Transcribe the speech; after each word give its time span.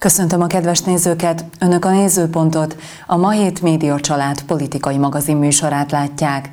Köszöntöm 0.00 0.40
a 0.40 0.46
kedves 0.46 0.80
nézőket! 0.80 1.44
Önök 1.58 1.84
a 1.84 1.90
Nézőpontot, 1.90 2.76
a 3.06 3.16
Ma 3.16 3.30
Hét 3.30 3.62
Média 3.62 4.00
Család 4.00 4.42
politikai 4.42 4.96
magazin 4.96 5.36
műsorát 5.36 5.90
látják. 5.90 6.50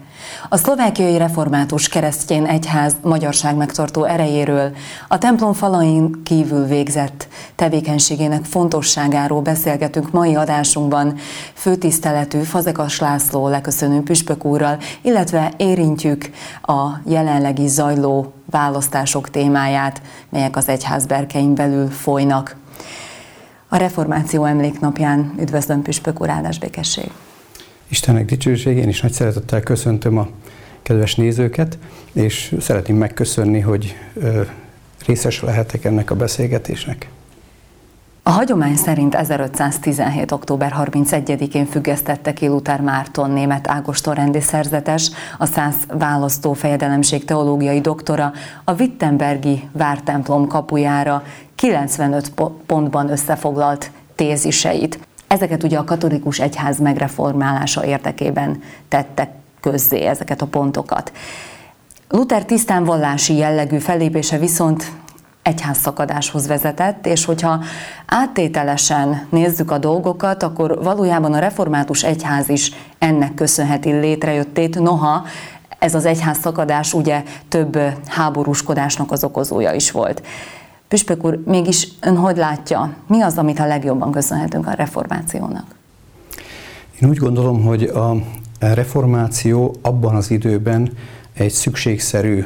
A 0.50 0.58
szlovákiai 0.58 1.18
református 1.18 1.88
keresztjén 1.90 2.46
egyház 2.46 2.96
magyarság 3.02 3.56
megtartó 3.56 4.04
erejéről, 4.04 4.76
a 5.08 5.18
templom 5.18 5.54
falain 5.54 6.24
kívül 6.24 6.66
végzett 6.66 7.28
tevékenységének 7.56 8.44
fontosságáról 8.44 9.42
beszélgetünk 9.42 10.12
mai 10.12 10.36
adásunkban 10.36 11.16
főtiszteletű 11.54 12.40
Fazekas 12.40 13.00
László 13.00 13.48
leköszönő 13.48 14.02
püspök 14.02 14.46
úrral, 14.46 14.78
illetve 15.02 15.54
érintjük 15.58 16.30
a 16.62 16.88
jelenlegi 17.06 17.68
zajló 17.68 18.34
választások 18.52 19.30
témáját, 19.30 20.02
melyek 20.30 20.56
az 20.56 20.68
egyház 20.68 21.06
berkein 21.06 21.56
belül 21.56 21.90
folynak. 21.90 22.56
A 23.70 23.78
Reformáció 23.78 24.46
emléknapján 24.46 25.34
üdvözlöm 25.40 25.82
Püspök 25.82 26.22
úr, 26.22 26.30
áldás 26.30 26.60
békesség! 26.60 27.12
Istennek 27.88 28.26
dicsőség, 28.26 28.78
én 28.78 28.88
is 28.88 29.02
nagy 29.02 29.12
szeretettel 29.12 29.62
köszöntöm 29.62 30.18
a 30.18 30.28
kedves 30.82 31.16
nézőket, 31.16 31.78
és 32.14 32.56
szeretném 32.60 32.98
megköszönni, 32.98 33.60
hogy 33.60 33.96
részes 35.06 35.42
lehetek 35.42 35.86
ennek 35.86 36.12
a 36.12 36.16
beszélgetésnek. 36.16 37.10
A 38.24 38.30
hagyomány 38.30 38.76
szerint 38.76 39.16
1517. 39.16 40.32
október 40.32 40.76
31-én 40.78 41.66
függesztette 41.66 42.34
ki 42.34 42.48
Luther 42.48 42.82
Márton 42.82 43.32
német 43.32 43.68
Ágoston 43.70 44.14
rendi 44.14 44.42
szerzetes, 44.42 45.12
a 45.38 45.46
száz 45.46 45.76
választó 45.88 46.54
fejedelemség 46.54 47.26
teológiai 47.26 47.82
doktora 47.82 48.32
a 48.64 48.74
Wittenbergi 48.74 49.70
vártemplom 49.72 50.48
kapujára 50.48 51.24
95 51.58 52.32
pontban 52.66 53.10
összefoglalt 53.10 53.92
téziseit. 54.16 55.00
Ezeket 55.28 55.64
ugye 55.64 55.78
a 55.78 55.84
katolikus 55.84 56.40
egyház 56.40 56.80
megreformálása 56.80 57.86
érdekében 57.86 58.62
tettek 58.90 59.30
közzé 59.60 60.06
ezeket 60.06 60.42
a 60.42 60.46
pontokat. 60.46 61.12
Luther 62.10 62.46
tisztán 62.46 62.84
vallási 62.84 63.36
jellegű 63.36 63.78
fellépése 63.78 64.38
viszont 64.38 64.92
egyházszakadáshoz 65.42 66.48
vezetett, 66.48 67.06
és 67.06 67.26
hogyha 67.26 67.64
áttételesen 68.06 69.28
nézzük 69.30 69.72
a 69.72 69.78
dolgokat, 69.78 70.44
akkor 70.44 70.84
valójában 70.84 71.34
a 71.34 71.40
református 71.40 72.04
egyház 72.04 72.50
is 72.50 72.72
ennek 73.00 73.34
köszönheti 73.34 73.92
létrejöttét, 73.92 74.80
noha 74.80 75.26
ez 75.80 75.96
az 75.96 76.06
egyházszakadás 76.06 76.94
ugye 76.94 77.24
több 77.50 77.78
háborúskodásnak 78.08 79.12
az 79.12 79.24
okozója 79.24 79.74
is 79.74 79.92
volt. 79.92 80.22
Püspök 80.88 81.26
úr, 81.26 81.40
mégis 81.46 81.88
ön 82.02 82.16
hogy 82.16 82.38
látja, 82.38 82.96
mi 83.08 83.22
az, 83.22 83.38
amit 83.38 83.60
a 83.60 83.68
legjobban 83.68 84.12
köszönhetünk 84.12 84.68
a 84.68 84.72
reformációnak? 84.72 85.76
Én 87.02 87.10
úgy 87.10 87.18
gondolom, 87.18 87.64
hogy 87.64 87.84
a 87.84 88.16
reformáció 88.60 89.76
abban 89.82 90.16
az 90.16 90.32
időben 90.32 90.92
egy 91.34 91.52
szükségszerű 91.52 92.46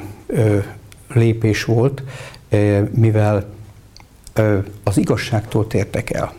lépés 1.14 1.64
volt, 1.64 2.04
mivel 2.92 3.46
az 4.84 4.98
igazságtól 4.98 5.68
tértek 5.68 6.10
el. 6.10 6.34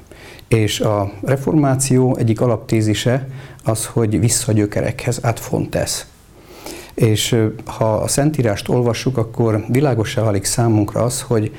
És 0.48 0.80
a 0.80 1.12
reformáció 1.22 2.16
egyik 2.16 2.40
alaptézise 2.40 3.28
az, 3.64 3.86
hogy 3.86 4.20
vissza 4.20 4.52
gyökerekhez, 4.52 5.18
át 5.22 5.40
fontes. 5.40 6.06
És 6.94 7.36
ha 7.64 7.94
a 7.94 8.08
Szentírást 8.08 8.68
olvassuk, 8.68 9.16
akkor 9.16 9.64
világosá 9.68 10.22
válik 10.22 10.44
számunkra 10.44 11.02
az, 11.02 11.20
hogy 11.20 11.54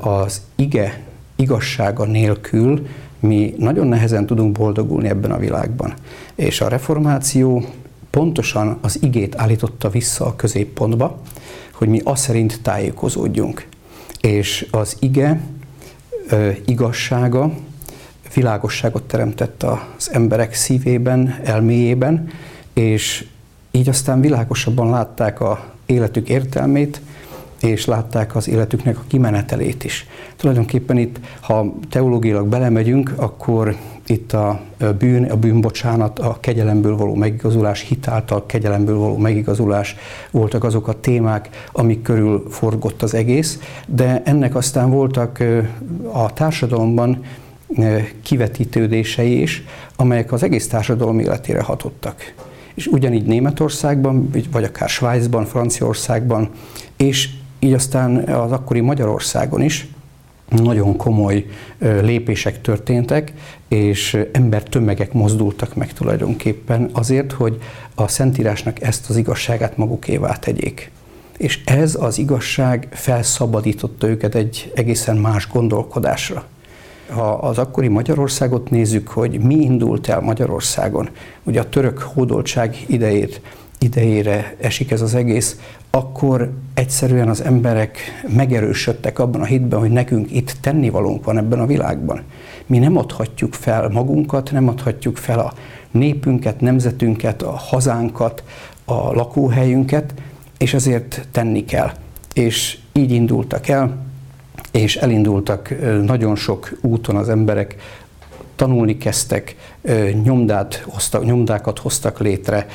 az 0.00 0.40
ige 0.56 1.02
igazsága 1.36 2.04
nélkül 2.04 2.86
mi 3.20 3.54
nagyon 3.58 3.86
nehezen 3.86 4.26
tudunk 4.26 4.58
boldogulni 4.58 5.08
ebben 5.08 5.30
a 5.30 5.38
világban. 5.38 5.94
És 6.34 6.60
a 6.60 6.68
reformáció 6.68 7.64
pontosan 8.10 8.78
az 8.80 9.02
igét 9.02 9.36
állította 9.36 9.88
vissza 9.88 10.26
a 10.26 10.36
középpontba, 10.36 11.20
hogy 11.72 11.88
mi 11.88 12.00
azt 12.04 12.22
szerint 12.22 12.62
tájékozódjunk. 12.62 13.66
És 14.20 14.66
az 14.70 14.96
ige 14.98 15.40
ö, 16.28 16.50
igazsága 16.64 17.50
világosságot 18.34 19.02
teremtett 19.02 19.62
az 19.62 20.10
emberek 20.12 20.54
szívében, 20.54 21.40
elméjében, 21.44 22.28
és 22.72 23.26
így 23.70 23.88
aztán 23.88 24.20
világosabban 24.20 24.90
látták 24.90 25.40
a 25.40 25.64
életük 25.86 26.28
értelmét, 26.28 27.00
és 27.62 27.84
látták 27.84 28.36
az 28.36 28.48
életüknek 28.48 28.98
a 28.98 29.04
kimenetelét 29.06 29.84
is. 29.84 30.06
Tulajdonképpen 30.36 30.98
itt, 30.98 31.20
ha 31.40 31.74
teológiailag 31.90 32.46
belemegyünk, 32.46 33.12
akkor 33.16 33.76
itt 34.06 34.32
a 34.32 34.60
bűn, 34.98 35.24
a 35.24 35.36
bűnbocsánat, 35.36 36.18
a 36.18 36.36
kegyelemből 36.40 36.96
való 36.96 37.14
megigazulás, 37.14 37.80
hitáltal 37.80 38.46
kegyelemből 38.46 38.98
való 38.98 39.16
megigazulás 39.16 39.96
voltak 40.30 40.64
azok 40.64 40.88
a 40.88 41.00
témák, 41.00 41.68
amik 41.72 42.02
körül 42.02 42.46
forgott 42.50 43.02
az 43.02 43.14
egész, 43.14 43.58
de 43.86 44.22
ennek 44.24 44.54
aztán 44.54 44.90
voltak 44.90 45.44
a 46.12 46.32
társadalomban 46.32 47.24
kivetítődései 48.22 49.40
is, 49.40 49.64
amelyek 49.96 50.32
az 50.32 50.42
egész 50.42 50.68
társadalom 50.68 51.18
életére 51.18 51.62
hatottak. 51.62 52.34
És 52.74 52.86
ugyanígy 52.86 53.24
Németországban, 53.24 54.30
vagy 54.52 54.64
akár 54.64 54.88
Svájcban, 54.88 55.44
Franciaországban, 55.44 56.50
és 56.96 57.28
így 57.62 57.72
aztán 57.72 58.16
az 58.16 58.52
akkori 58.52 58.80
Magyarországon 58.80 59.62
is 59.62 59.88
nagyon 60.48 60.96
komoly 60.96 61.46
lépések 61.78 62.60
történtek, 62.60 63.32
és 63.68 64.18
ember 64.32 64.62
tömegek 64.62 65.12
mozdultak 65.12 65.74
meg 65.74 65.92
tulajdonképpen 65.92 66.90
azért, 66.92 67.32
hogy 67.32 67.58
a 67.94 68.08
Szentírásnak 68.08 68.82
ezt 68.82 69.10
az 69.10 69.16
igazságát 69.16 69.76
magukévá 69.76 70.32
tegyék. 70.32 70.90
És 71.36 71.60
ez 71.64 71.96
az 72.00 72.18
igazság 72.18 72.88
felszabadította 72.90 74.08
őket 74.08 74.34
egy 74.34 74.72
egészen 74.74 75.16
más 75.16 75.48
gondolkodásra. 75.52 76.44
Ha 77.08 77.32
az 77.32 77.58
akkori 77.58 77.88
Magyarországot 77.88 78.70
nézzük, 78.70 79.08
hogy 79.08 79.40
mi 79.40 79.54
indult 79.54 80.08
el 80.08 80.20
Magyarországon, 80.20 81.08
ugye 81.42 81.60
a 81.60 81.68
török 81.68 81.98
hódoltság 81.98 82.76
idejét, 82.86 83.40
idejére 83.82 84.56
esik 84.60 84.90
ez 84.90 85.00
az 85.00 85.14
egész, 85.14 85.60
akkor 85.90 86.52
egyszerűen 86.74 87.28
az 87.28 87.40
emberek 87.40 87.98
megerősödtek 88.28 89.18
abban 89.18 89.40
a 89.40 89.44
hitben, 89.44 89.78
hogy 89.78 89.90
nekünk 89.90 90.30
itt 90.30 90.56
tennivalónk 90.60 91.24
van 91.24 91.38
ebben 91.38 91.60
a 91.60 91.66
világban. 91.66 92.22
Mi 92.66 92.78
nem 92.78 92.96
adhatjuk 92.96 93.54
fel 93.54 93.88
magunkat, 93.88 94.50
nem 94.52 94.68
adhatjuk 94.68 95.16
fel 95.16 95.38
a 95.38 95.52
népünket, 95.90 96.60
nemzetünket, 96.60 97.42
a 97.42 97.50
hazánkat, 97.50 98.44
a 98.84 99.12
lakóhelyünket, 99.12 100.14
és 100.58 100.74
ezért 100.74 101.28
tenni 101.30 101.64
kell. 101.64 101.90
És 102.34 102.78
így 102.92 103.10
indultak 103.10 103.68
el, 103.68 103.96
és 104.70 104.96
elindultak 104.96 105.74
nagyon 106.04 106.36
sok 106.36 106.78
úton 106.80 107.16
az 107.16 107.28
emberek, 107.28 107.76
tanulni 108.56 108.96
kezdtek, 108.96 109.56
nyomdát 110.22 110.84
hoztak, 110.86 111.24
nyomdákat 111.24 111.78
hoztak 111.78 112.20
létre, 112.20 112.66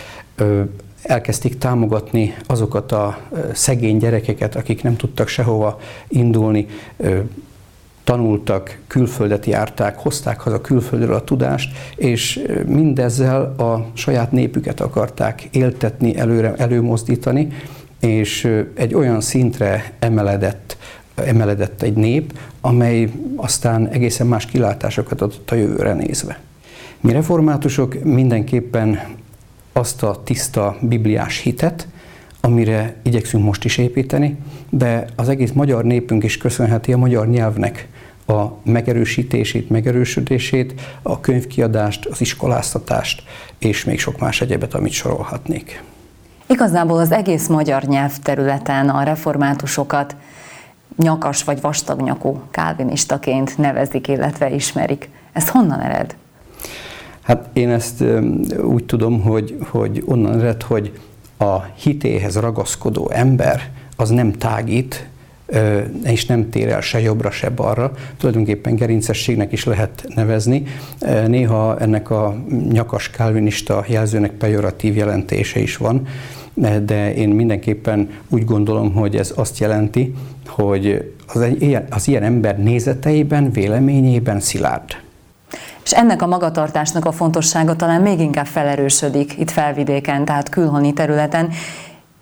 elkezdték 1.08 1.58
támogatni 1.58 2.36
azokat 2.46 2.92
a 2.92 3.18
szegény 3.54 3.98
gyerekeket, 3.98 4.56
akik 4.56 4.84
nem 4.84 4.96
tudtak 4.96 5.28
sehova 5.28 5.80
indulni, 6.08 6.66
tanultak, 8.04 8.78
külföldet 8.88 9.46
járták, 9.46 9.98
hozták 9.98 10.40
haza 10.40 10.62
külföldről 10.62 11.16
a 11.16 11.24
tudást, 11.24 11.78
és 11.96 12.42
mindezzel 12.66 13.42
a 13.42 13.86
saját 13.94 14.32
népüket 14.32 14.82
akarták 14.82 15.48
éltetni, 15.52 16.18
előre, 16.18 16.54
előmozdítani, 16.56 17.48
és 18.00 18.64
egy 18.74 18.94
olyan 18.94 19.22
szintre 19.22 19.94
emeledett, 20.00 20.78
emeledett 21.16 21.82
egy 21.82 21.94
nép, 21.94 22.40
amely 22.62 23.12
aztán 23.36 23.88
egészen 23.88 24.28
más 24.28 24.46
kilátásokat 24.46 25.22
adott 25.22 25.52
a 25.52 25.56
jövőre 25.56 25.94
nézve. 25.94 26.40
Mi 27.02 27.12
reformátusok 27.12 28.04
mindenképpen 28.04 29.00
azt 29.78 30.04
a 30.04 30.22
tiszta 30.24 30.78
bibliás 30.82 31.38
hitet, 31.38 31.88
amire 32.42 32.96
igyekszünk 33.02 33.44
most 33.44 33.66
is 33.66 33.78
építeni, 33.78 34.38
de 34.70 35.06
az 35.16 35.30
egész 35.30 35.52
magyar 35.52 35.84
népünk 35.84 36.24
is 36.24 36.38
köszönheti 36.38 36.94
a 36.94 36.98
magyar 36.98 37.28
nyelvnek 37.28 37.88
a 38.28 38.46
megerősítését, 38.64 39.70
megerősödését, 39.70 40.82
a 41.02 41.20
könyvkiadást, 41.20 42.06
az 42.06 42.22
iskoláztatást, 42.22 43.24
és 43.58 43.86
még 43.86 44.00
sok 44.00 44.20
más 44.20 44.42
egyebet, 44.42 44.74
amit 44.74 44.92
sorolhatnék. 44.92 45.84
Igazából 46.48 47.00
az 47.00 47.12
egész 47.12 47.48
magyar 47.48 47.84
nyelvterületen 47.84 48.90
a 48.90 49.04
reformátusokat 49.04 50.16
nyakas 50.98 51.44
vagy 51.44 51.62
vastagnyakú 51.62 52.42
kálvinistaként 52.52 53.58
nevezik, 53.58 54.08
illetve 54.08 54.50
ismerik. 54.50 55.10
Ez 55.34 55.50
honnan 55.50 55.80
ered? 55.82 56.16
Hát 57.28 57.50
én 57.54 57.70
ezt 57.70 58.04
úgy 58.64 58.86
tudom, 58.86 59.22
hogy, 59.22 59.58
hogy 59.70 60.04
onnan 60.06 60.40
ered, 60.40 60.62
hogy 60.62 60.92
a 61.38 61.62
hitéhez 61.64 62.36
ragaszkodó 62.36 63.10
ember 63.10 63.72
az 63.96 64.10
nem 64.10 64.32
tágít 64.32 65.08
és 66.04 66.26
nem 66.26 66.50
tér 66.50 66.68
el 66.68 66.82
se 66.82 67.00
jobbra, 67.02 67.32
se 67.32 67.50
balra. 67.50 67.92
Tulajdonképpen 68.18 68.76
gerincességnek 68.76 69.52
is 69.52 69.64
lehet 69.64 70.08
nevezni. 70.16 70.64
Néha 71.28 71.80
ennek 71.80 72.10
a 72.10 72.36
nyakas 72.70 73.10
kálvinista 73.10 73.86
jelzőnek 73.88 74.32
pejoratív 74.32 74.96
jelentése 74.96 75.60
is 75.60 75.78
van, 75.78 76.08
de 76.86 77.14
én 77.16 77.30
mindenképpen 77.30 78.10
úgy 78.30 78.46
gondolom, 78.46 78.94
hogy 78.94 79.16
ez 79.16 79.34
azt 79.36 79.58
jelenti, 79.58 80.14
hogy 80.48 81.14
az, 81.28 81.42
egy, 81.42 81.78
az 81.90 82.08
ilyen 82.08 82.24
ember 82.24 82.60
nézeteiben, 82.60 83.52
véleményében 83.52 84.40
szilárd. 84.40 85.07
És 85.88 85.94
ennek 85.94 86.22
a 86.22 86.28
magatartásnak 86.28 87.06
a 87.06 87.12
fontossága 87.12 87.76
talán 87.76 88.02
még 88.02 88.20
inkább 88.20 88.46
felerősödik 88.46 89.38
itt 89.38 89.52
felvidéken, 89.52 90.26
tehát 90.26 90.50
külhoni 90.50 90.94
területen, 90.94 91.50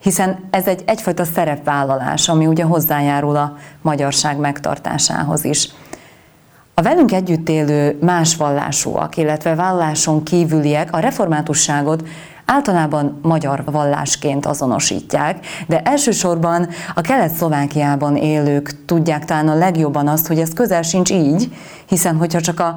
hiszen 0.02 0.48
ez 0.50 0.66
egy 0.66 0.82
egyfajta 0.86 1.24
szerepvállalás, 1.24 2.28
ami 2.28 2.46
ugye 2.46 2.64
hozzájárul 2.64 3.36
a 3.36 3.56
magyarság 3.82 4.36
megtartásához 4.36 5.44
is. 5.44 5.68
A 6.74 6.82
velünk 6.82 7.12
együtt 7.12 7.48
élő 7.48 7.98
más 8.00 8.36
vallásúak, 8.36 9.16
illetve 9.16 9.54
valláson 9.54 10.22
kívüliek 10.22 10.92
a 10.92 10.98
reformátusságot 10.98 12.08
általában 12.44 13.18
magyar 13.22 13.62
vallásként 13.64 14.46
azonosítják, 14.46 15.46
de 15.66 15.80
elsősorban 15.82 16.68
a 16.94 17.00
kelet-szlovákiában 17.00 18.16
élők 18.16 18.84
tudják 18.84 19.24
talán 19.24 19.48
a 19.48 19.54
legjobban 19.54 20.08
azt, 20.08 20.26
hogy 20.26 20.38
ez 20.38 20.52
közel 20.52 20.82
sincs 20.82 21.10
így, 21.10 21.52
hiszen 21.86 22.16
hogyha 22.16 22.40
csak 22.40 22.60
a 22.60 22.76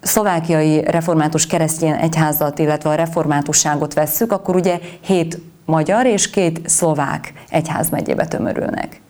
szlovákiai 0.00 0.82
református 0.84 1.46
keresztény 1.46 1.92
egyházat, 2.00 2.58
illetve 2.58 2.90
a 2.90 2.94
reformátusságot 2.94 3.94
vesszük, 3.94 4.32
akkor 4.32 4.56
ugye 4.56 4.78
hét 5.00 5.40
magyar 5.64 6.06
és 6.06 6.30
két 6.30 6.68
szlovák 6.68 7.32
egyházmegyébe 7.48 8.26
tömörülnek. 8.26 9.00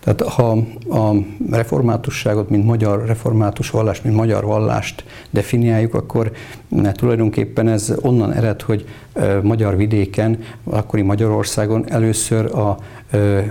Tehát 0.00 0.32
ha 0.32 0.50
a 1.00 1.14
reformátusságot, 1.50 2.50
mint 2.50 2.64
magyar 2.64 3.04
református 3.06 3.70
vallást, 3.70 4.04
mint 4.04 4.16
magyar 4.16 4.44
vallást 4.44 5.04
definiáljuk, 5.30 5.94
akkor 5.94 6.32
tulajdonképpen 6.92 7.68
ez 7.68 7.92
onnan 8.00 8.32
ered, 8.32 8.62
hogy 8.62 8.88
magyar 9.42 9.76
vidéken, 9.76 10.38
akkori 10.64 11.02
Magyarországon 11.02 11.90
először 11.90 12.44
a 12.44 12.78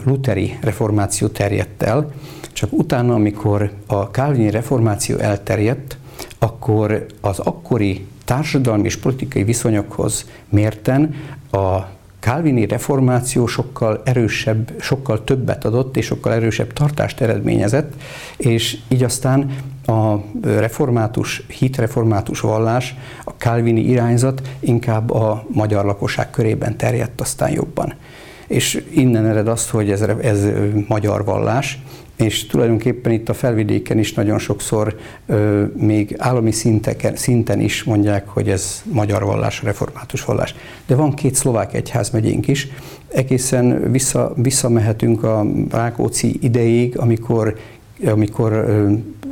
luteri 0.04 0.58
reformáció 0.62 1.28
terjedt 1.28 1.84
el, 1.84 2.12
csak 2.54 2.74
utána, 2.74 3.14
amikor 3.14 3.72
a 3.88 4.12
kálvini 4.12 4.50
reformáció 4.50 5.18
elterjedt, 5.18 5.98
akkor 6.46 7.06
az 7.22 7.40
akkori 7.40 8.06
társadalmi 8.26 8.86
és 8.86 8.98
politikai 8.98 9.44
viszonyokhoz 9.44 10.26
mérten 10.50 11.16
a 11.52 11.80
Calvini 12.20 12.66
reformáció 12.66 13.48
sokkal 13.48 14.02
erősebb, 14.04 14.74
sokkal 14.80 15.24
többet 15.24 15.66
adott, 15.66 15.98
és 15.98 16.06
sokkal 16.06 16.34
erősebb 16.34 16.74
tartást 16.74 17.22
eredményezett, 17.22 17.94
és 18.38 18.78
így 18.88 19.04
aztán 19.04 19.56
a 19.86 20.16
református, 20.42 21.44
hitreformátus 21.48 22.40
vallás, 22.40 22.96
a 23.24 23.32
Calvini 23.38 23.82
irányzat 23.82 24.42
inkább 24.60 25.12
a 25.12 25.46
magyar 25.48 25.86
lakosság 25.86 26.30
körében 26.30 26.78
terjedt 26.78 27.22
aztán 27.22 27.52
jobban. 27.52 27.94
És 28.48 28.84
innen 28.94 29.26
ered 29.26 29.48
az, 29.48 29.70
hogy 29.70 29.92
ez, 29.92 30.02
ez 30.02 30.48
magyar 30.88 31.26
vallás, 31.26 31.80
és 32.16 32.46
tulajdonképpen 32.48 33.12
itt 33.12 33.30
a 33.30 33.34
felvidéken 33.34 34.00
is 34.00 34.14
nagyon 34.14 34.40
sokszor 34.40 34.96
ö, 35.26 35.64
még 35.78 36.16
állami 36.18 36.52
szinteken, 36.52 37.16
szinten 37.16 37.60
is 37.60 37.84
mondják, 37.84 38.28
hogy 38.28 38.50
ez 38.50 38.82
magyar 38.92 39.24
vallás, 39.24 39.64
református 39.64 40.26
vallás. 40.26 40.56
De 40.88 40.96
van 40.96 41.14
két 41.14 41.36
szlovák 41.36 41.74
egyházmegyénk 41.74 42.48
is, 42.48 42.68
egészen 43.08 43.92
vissza, 43.92 44.34
visszamehetünk 44.36 45.24
a 45.24 45.46
Rákóczi 45.70 46.38
ideig, 46.42 46.98
amikor 46.98 47.56
amikor, 48.06 48.66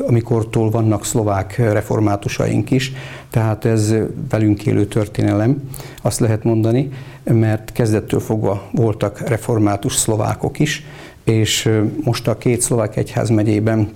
amikortól 0.08 0.70
vannak 0.70 1.06
szlovák 1.06 1.58
reformátusaink 1.58 2.72
is, 2.72 2.94
tehát 3.30 3.66
ez 3.66 3.94
velünk 4.30 4.66
élő 4.66 4.86
történelem, 4.86 5.70
azt 6.02 6.20
lehet 6.20 6.44
mondani, 6.44 6.90
mert 7.24 7.72
kezdettől 7.72 8.20
fogva 8.20 8.70
voltak 8.72 9.20
református 9.20 9.96
szlovákok 9.96 10.60
is, 10.60 10.86
és 11.24 11.70
most 12.04 12.28
a 12.28 12.38
két 12.38 12.62
szlovák 12.62 12.98
egyház 12.98 13.30
megyében 13.30 13.92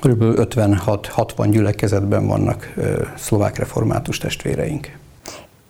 kb. 0.00 0.22
56-60 0.22 1.48
gyülekezetben 1.50 2.26
vannak 2.26 2.74
szlovák 3.16 3.58
református 3.58 4.18
testvéreink. 4.18 4.98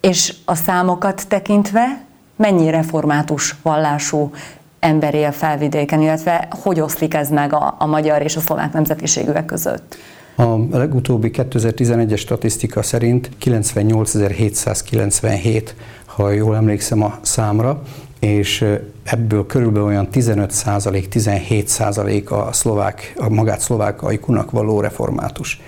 És 0.01 0.35
a 0.45 0.55
számokat 0.55 1.29
tekintve 1.29 2.05
mennyi 2.37 2.71
református 2.71 3.57
vallású 3.63 4.31
ember 4.79 5.15
él 5.15 5.33
felvidéken, 5.33 6.01
illetve 6.01 6.49
hogy 6.63 6.81
oszlik 6.81 7.15
ez 7.15 7.31
meg 7.31 7.53
a, 7.53 7.75
a 7.79 7.87
magyar 7.87 8.23
és 8.23 8.37
a 8.37 8.41
szlovák 8.41 8.73
nemzetiségűek 8.73 9.45
között? 9.45 9.97
A 10.37 10.57
legutóbbi 10.71 11.31
2011-es 11.33 12.19
statisztika 12.19 12.83
szerint 12.83 13.31
98.797, 13.45 15.69
ha 16.05 16.31
jól 16.31 16.57
emlékszem 16.57 17.03
a 17.03 17.19
számra, 17.23 17.83
és 18.25 18.65
ebből 19.03 19.47
körülbelül 19.47 19.87
olyan 19.87 20.09
15 20.09 20.51
százalék, 20.51 21.09
17 21.09 21.69
százalék 21.69 22.31
a, 22.31 22.49
szlovák, 22.53 23.15
a 23.17 23.29
magát 23.29 23.61
szlovák 23.61 24.03
ajkunak 24.03 24.51
való 24.51 24.81
református. 24.81 25.61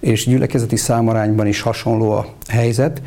És 0.00 0.26
gyülekezeti 0.26 0.76
számarányban 0.76 1.46
is 1.46 1.60
hasonló 1.60 2.10
a 2.10 2.26
helyzet. 2.48 3.02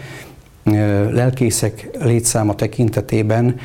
Lelkészek 1.12 1.90
létszáma 2.00 2.56
tekintetében 2.56 3.60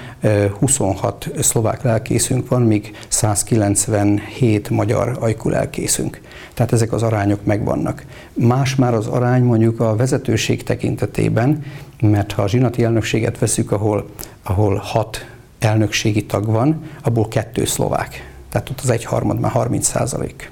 26 0.59 1.31
szlovák 1.41 1.83
lelkészünk 1.83 2.49
van, 2.49 2.63
míg 2.63 2.97
197 3.09 4.71
magyar 4.71 5.17
ajkú 5.21 5.49
lelkészünk. 5.49 6.21
Tehát 6.55 6.73
ezek 6.73 6.93
az 6.93 7.03
arányok 7.03 7.45
megvannak. 7.45 8.05
Más 8.33 8.75
már 8.75 8.95
az 8.95 9.07
arány 9.07 9.43
mondjuk 9.43 9.81
a 9.81 9.97
vezetőség 9.97 10.63
tekintetében, 10.63 11.65
mert 12.01 12.33
ha 12.33 12.43
a 12.43 12.49
zsinati 12.49 12.85
elnökséget 12.85 13.39
veszük, 13.39 13.73
ahol, 13.73 14.09
ahol 14.43 14.75
hat 14.75 15.32
elnökségi 15.65 16.27
tag 16.27 16.47
van, 16.47 16.83
abból 17.03 17.29
kettő 17.29 17.65
szlovák. 17.65 18.31
Tehát 18.51 18.71
ott 18.71 18.81
az 18.83 18.91
egyharmad 18.91 19.41
már 19.41 19.51
30 19.51 19.87
százalék. 19.87 20.51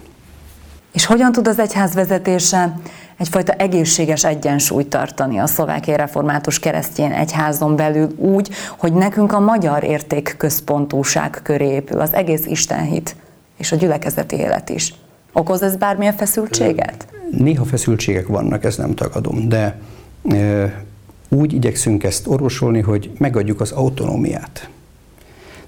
És 0.92 1.04
hogyan 1.04 1.32
tud 1.32 1.48
az 1.48 1.58
egyház 1.58 1.94
vezetése 1.94 2.78
egyfajta 3.16 3.52
egészséges 3.52 4.24
egyensúlyt 4.24 4.88
tartani 4.88 5.38
a 5.38 5.46
szlovákiai 5.46 5.96
református 5.96 6.58
keresztény 6.58 7.12
egyházon 7.12 7.76
belül 7.76 8.08
úgy, 8.16 8.50
hogy 8.78 8.92
nekünk 8.92 9.32
a 9.32 9.40
magyar 9.40 9.84
értékközpontúság 9.84 11.40
köré 11.42 11.68
épül 11.68 12.00
az 12.00 12.14
egész 12.14 12.46
istenhit 12.46 13.16
és 13.58 13.72
a 13.72 13.76
gyülekezeti 13.76 14.36
élet 14.36 14.68
is. 14.68 14.94
Okoz 15.32 15.62
ez 15.62 15.76
bármilyen 15.76 16.16
feszültséget? 16.16 17.06
Néha 17.30 17.64
feszültségek 17.64 18.26
vannak, 18.26 18.64
ez 18.64 18.76
nem 18.76 18.94
tagadom, 18.94 19.48
de 19.48 19.78
e, 20.30 20.84
úgy 21.28 21.52
igyekszünk 21.52 22.04
ezt 22.04 22.26
orvosolni, 22.26 22.80
hogy 22.80 23.10
megadjuk 23.18 23.60
az 23.60 23.70
autonómiát. 23.72 24.68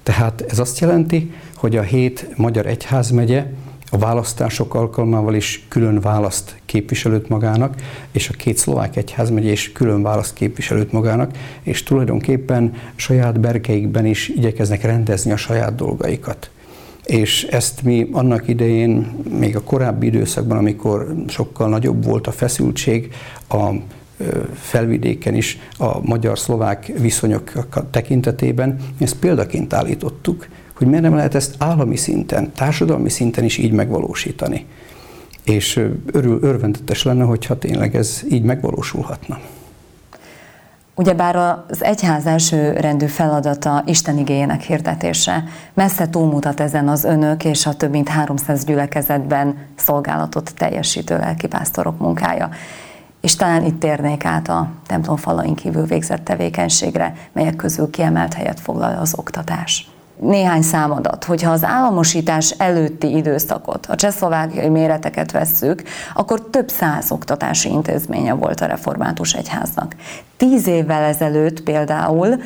Tehát 0.03 0.45
ez 0.47 0.59
azt 0.59 0.79
jelenti, 0.79 1.31
hogy 1.55 1.75
a 1.75 1.81
hét 1.81 2.27
magyar 2.35 2.65
egyházmegye 2.65 3.45
a 3.93 3.97
választások 3.97 4.73
alkalmával 4.75 5.35
is 5.35 5.65
külön 5.67 5.99
választ 5.99 6.55
képviselőt 6.65 7.29
magának, 7.29 7.75
és 8.11 8.29
a 8.29 8.33
két 8.33 8.57
szlovák 8.57 8.95
egyházmegye 8.95 9.51
is 9.51 9.71
külön 9.71 10.01
választ 10.01 10.33
képviselőt 10.33 10.91
magának, 10.91 11.31
és 11.61 11.83
tulajdonképpen 11.83 12.73
saját 12.95 13.39
berkeikben 13.39 14.05
is 14.05 14.27
igyekeznek 14.27 14.81
rendezni 14.81 15.31
a 15.31 15.37
saját 15.37 15.75
dolgaikat. 15.75 16.49
És 17.05 17.43
ezt 17.43 17.83
mi 17.83 18.09
annak 18.11 18.47
idején, 18.47 19.15
még 19.37 19.55
a 19.55 19.63
korábbi 19.63 20.05
időszakban, 20.05 20.57
amikor 20.57 21.15
sokkal 21.27 21.69
nagyobb 21.69 22.05
volt 22.05 22.27
a 22.27 22.31
feszültség, 22.31 23.13
a 23.49 23.69
felvidéken 24.53 25.35
is 25.35 25.57
a 25.77 25.99
magyar-szlovák 26.01 26.91
viszonyok 26.99 27.51
tekintetében, 27.91 28.77
ezt 28.99 29.15
példaként 29.15 29.73
állítottuk, 29.73 30.47
hogy 30.73 30.87
miért 30.87 31.03
nem 31.03 31.15
lehet 31.15 31.35
ezt 31.35 31.55
állami 31.57 31.95
szinten, 31.95 32.51
társadalmi 32.53 33.09
szinten 33.09 33.43
is 33.43 33.57
így 33.57 33.71
megvalósítani. 33.71 34.65
És 35.43 35.85
örül, 36.11 36.39
örvendetes 36.41 37.03
lenne, 37.03 37.23
hogyha 37.23 37.57
tényleg 37.57 37.95
ez 37.95 38.21
így 38.29 38.43
megvalósulhatna. 38.43 39.39
Ugyebár 40.95 41.35
az 41.35 41.83
egyház 41.83 42.25
első 42.25 42.71
rendű 42.71 43.05
feladata 43.05 43.83
Isten 43.85 44.17
igényének 44.17 44.61
hirdetése 44.61 45.43
messze 45.73 46.09
túlmutat 46.09 46.59
ezen 46.59 46.87
az 46.87 47.03
önök 47.03 47.45
és 47.45 47.65
a 47.65 47.73
több 47.73 47.91
mint 47.91 48.07
300 48.07 48.63
gyülekezetben 48.63 49.57
szolgálatot 49.75 50.53
teljesítő 50.55 51.17
lelkipásztorok 51.17 51.99
munkája 51.99 52.49
és 53.23 53.35
talán 53.35 53.63
itt 53.65 53.79
térnék 53.79 54.25
át 54.25 54.49
a 54.49 54.69
templom 54.87 55.17
falain 55.17 55.55
kívül 55.55 55.85
végzett 55.85 56.23
tevékenységre, 56.23 57.15
melyek 57.31 57.55
közül 57.55 57.89
kiemelt 57.89 58.33
helyet 58.33 58.59
foglal 58.59 58.97
az 58.97 59.13
oktatás. 59.17 59.89
Néhány 60.19 60.61
számadat, 60.61 61.23
hogyha 61.23 61.51
az 61.51 61.63
államosítás 61.63 62.51
előtti 62.51 63.15
időszakot, 63.15 63.85
a 63.85 63.95
csehszlovákiai 63.95 64.69
méreteket 64.69 65.31
vesszük, 65.31 65.83
akkor 66.13 66.49
több 66.49 66.69
száz 66.69 67.11
oktatási 67.11 67.69
intézménye 67.69 68.33
volt 68.33 68.61
a 68.61 68.65
református 68.65 69.33
egyháznak. 69.33 69.95
Tíz 70.37 70.67
évvel 70.67 71.03
ezelőtt 71.03 71.61
például 71.61 72.41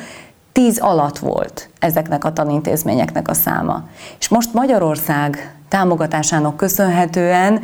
tíz 0.52 0.78
alatt 0.78 1.18
volt 1.18 1.70
ezeknek 1.78 2.24
a 2.24 2.32
tanintézményeknek 2.32 3.28
a 3.28 3.34
száma. 3.34 3.84
És 4.18 4.28
most 4.28 4.52
Magyarország 4.52 5.54
támogatásának 5.68 6.56
köszönhetően 6.56 7.62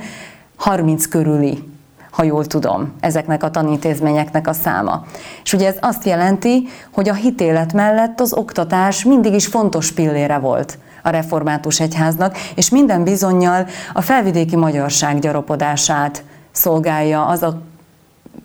30 0.56 1.06
körüli 1.06 1.72
ha 2.14 2.22
jól 2.22 2.44
tudom, 2.44 2.92
ezeknek 3.00 3.42
a 3.42 3.50
tanintézményeknek 3.50 4.48
a 4.48 4.52
száma. 4.52 5.04
És 5.44 5.52
ugye 5.52 5.66
ez 5.66 5.76
azt 5.80 6.04
jelenti, 6.04 6.68
hogy 6.92 7.08
a 7.08 7.14
hitélet 7.14 7.72
mellett 7.72 8.20
az 8.20 8.32
oktatás 8.32 9.04
mindig 9.04 9.34
is 9.34 9.46
fontos 9.46 9.92
pillére 9.92 10.38
volt 10.38 10.78
a 11.02 11.08
református 11.10 11.80
egyháznak, 11.80 12.36
és 12.54 12.70
minden 12.70 13.04
bizonyal 13.04 13.66
a 13.92 14.00
felvidéki 14.00 14.56
magyarság 14.56 15.18
gyarapodását 15.18 16.24
szolgálja 16.50 17.26
az 17.26 17.42
a 17.42 17.60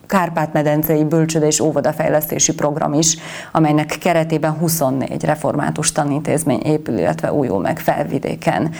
Kárpát-medencei 0.07 1.03
bölcsöde 1.03 1.45
és 1.45 1.59
óvodafejlesztési 1.59 2.53
program 2.53 2.93
is, 2.93 3.17
amelynek 3.51 3.97
keretében 4.01 4.51
24 4.51 5.23
református 5.23 5.91
tanintézmény 5.91 6.61
épül, 6.61 6.97
illetve 6.97 7.33
újul 7.33 7.59
meg 7.59 7.79
felvidéken. 7.79 8.71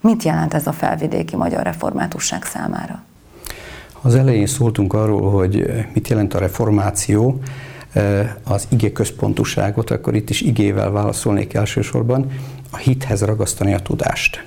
Mit 0.00 0.22
jelent 0.22 0.54
ez 0.54 0.66
a 0.66 0.72
felvidéki 0.72 1.36
magyar 1.36 1.62
reformátusság 1.62 2.44
számára? 2.44 3.05
Az 4.00 4.14
elején 4.14 4.46
szóltunk 4.46 4.92
arról, 4.92 5.30
hogy 5.30 5.66
mit 5.94 6.08
jelent 6.08 6.34
a 6.34 6.38
reformáció, 6.38 7.40
az 8.42 8.66
igé 8.70 8.92
központuságot, 8.92 9.90
akkor 9.90 10.14
itt 10.14 10.30
is 10.30 10.40
igével 10.40 10.90
válaszolnék 10.90 11.54
elsősorban, 11.54 12.30
a 12.70 12.76
hithez 12.76 13.22
ragasztani 13.22 13.74
a 13.74 13.78
tudást. 13.78 14.44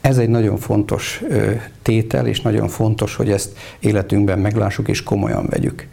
Ez 0.00 0.18
egy 0.18 0.28
nagyon 0.28 0.56
fontos 0.56 1.22
tétel, 1.82 2.26
és 2.26 2.40
nagyon 2.40 2.68
fontos, 2.68 3.14
hogy 3.14 3.30
ezt 3.30 3.58
életünkben 3.78 4.38
meglássuk 4.38 4.88
és 4.88 5.02
komolyan 5.02 5.46
vegyük. 5.46 5.86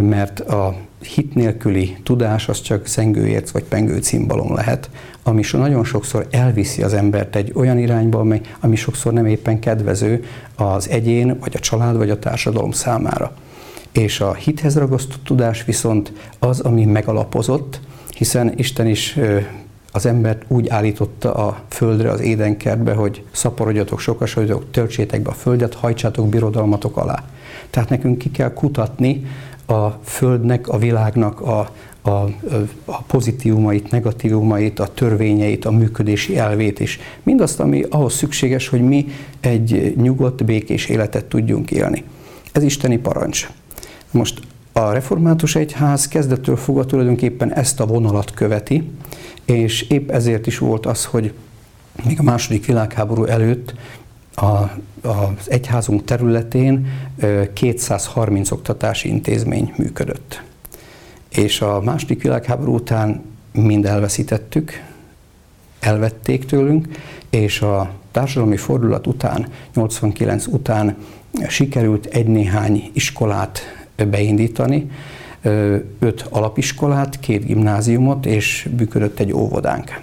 Mert 0.00 0.40
a 0.40 0.76
hit 1.14 1.34
nélküli 1.34 1.96
tudás 2.02 2.48
az 2.48 2.60
csak 2.60 2.86
zengőérc 2.86 3.50
vagy 3.50 3.64
pengő 3.64 3.98
cimbalom 3.98 4.54
lehet, 4.54 4.90
ami 5.22 5.42
nagyon 5.52 5.84
sokszor 5.84 6.26
elviszi 6.30 6.82
az 6.82 6.94
embert 6.94 7.36
egy 7.36 7.52
olyan 7.54 7.78
irányba, 7.78 8.18
ami, 8.18 8.40
ami 8.60 8.76
sokszor 8.76 9.12
nem 9.12 9.26
éppen 9.26 9.58
kedvező 9.58 10.24
az 10.54 10.88
egyén, 10.88 11.38
vagy 11.40 11.52
a 11.56 11.58
család, 11.58 11.96
vagy 11.96 12.10
a 12.10 12.18
társadalom 12.18 12.70
számára. 12.70 13.32
És 13.92 14.20
a 14.20 14.34
hithez 14.34 14.76
ragasztott 14.76 15.24
tudás 15.24 15.64
viszont 15.64 16.12
az, 16.38 16.60
ami 16.60 16.84
megalapozott, 16.84 17.80
hiszen 18.16 18.52
Isten 18.56 18.86
is 18.86 19.18
az 19.92 20.06
embert 20.06 20.44
úgy 20.48 20.68
állította 20.68 21.34
a 21.34 21.60
földre, 21.68 22.10
az 22.10 22.20
édenkertbe, 22.20 22.92
hogy 22.92 23.22
szaporodjatok, 23.32 24.00
sokasodjatok, 24.00 24.70
töltsétek 24.70 25.22
be 25.22 25.30
a 25.30 25.34
földet, 25.34 25.74
hajtsátok 25.74 26.28
birodalmatok 26.28 26.96
alá. 26.96 27.24
Tehát 27.70 27.88
nekünk 27.88 28.18
ki 28.18 28.30
kell 28.30 28.52
kutatni 28.52 29.26
a 29.66 29.88
földnek, 30.04 30.68
a 30.68 30.78
világnak 30.78 31.40
a, 31.40 31.70
a, 32.02 32.10
a 32.84 33.02
pozitívumait, 33.06 33.90
negatívumait, 33.90 34.78
a 34.78 34.86
törvényeit, 34.86 35.64
a 35.64 35.70
működési 35.70 36.38
elvét 36.38 36.80
is. 36.80 36.98
Mindazt, 37.22 37.60
ami 37.60 37.82
ahhoz 37.90 38.14
szükséges, 38.14 38.68
hogy 38.68 38.82
mi 38.82 39.06
egy 39.40 39.94
nyugodt, 39.96 40.44
békés 40.44 40.86
életet 40.86 41.24
tudjunk 41.24 41.70
élni. 41.70 42.04
Ez 42.52 42.62
isteni 42.62 42.98
parancs. 42.98 43.48
Most 44.10 44.40
a 44.72 44.92
református 44.92 45.56
egyház 45.56 46.08
kezdettől 46.08 46.56
fogva 46.56 46.84
tulajdonképpen 46.84 47.52
ezt 47.52 47.80
a 47.80 47.86
vonalat 47.86 48.30
követi, 48.30 48.90
és 49.44 49.82
épp 49.82 50.10
ezért 50.10 50.46
is 50.46 50.58
volt 50.58 50.86
az, 50.86 51.04
hogy 51.04 51.32
még 52.04 52.18
a 52.18 52.22
második 52.22 52.66
világháború 52.66 53.24
előtt 53.24 53.74
a, 54.34 54.70
az 55.08 55.50
egyházunk 55.50 56.04
területén 56.04 56.86
230 57.52 58.50
oktatási 58.50 59.08
intézmény 59.08 59.72
működött. 59.76 60.42
És 61.28 61.60
a 61.60 61.80
második 61.80 62.22
világháború 62.22 62.74
után 62.74 63.22
mind 63.52 63.86
elveszítettük, 63.86 64.82
elvették 65.80 66.44
tőlünk, 66.44 66.88
és 67.30 67.60
a 67.60 67.90
társadalmi 68.10 68.56
fordulat 68.56 69.06
után, 69.06 69.46
89 69.74 70.46
után 70.46 70.96
sikerült 71.48 72.06
egy-néhány 72.06 72.90
iskolát 72.92 73.60
beindítani, 73.96 74.90
öt 75.98 76.26
alapiskolát, 76.30 77.20
két 77.20 77.44
gimnáziumot, 77.44 78.26
és 78.26 78.68
működött 78.76 79.18
egy 79.18 79.32
óvodánk. 79.32 80.00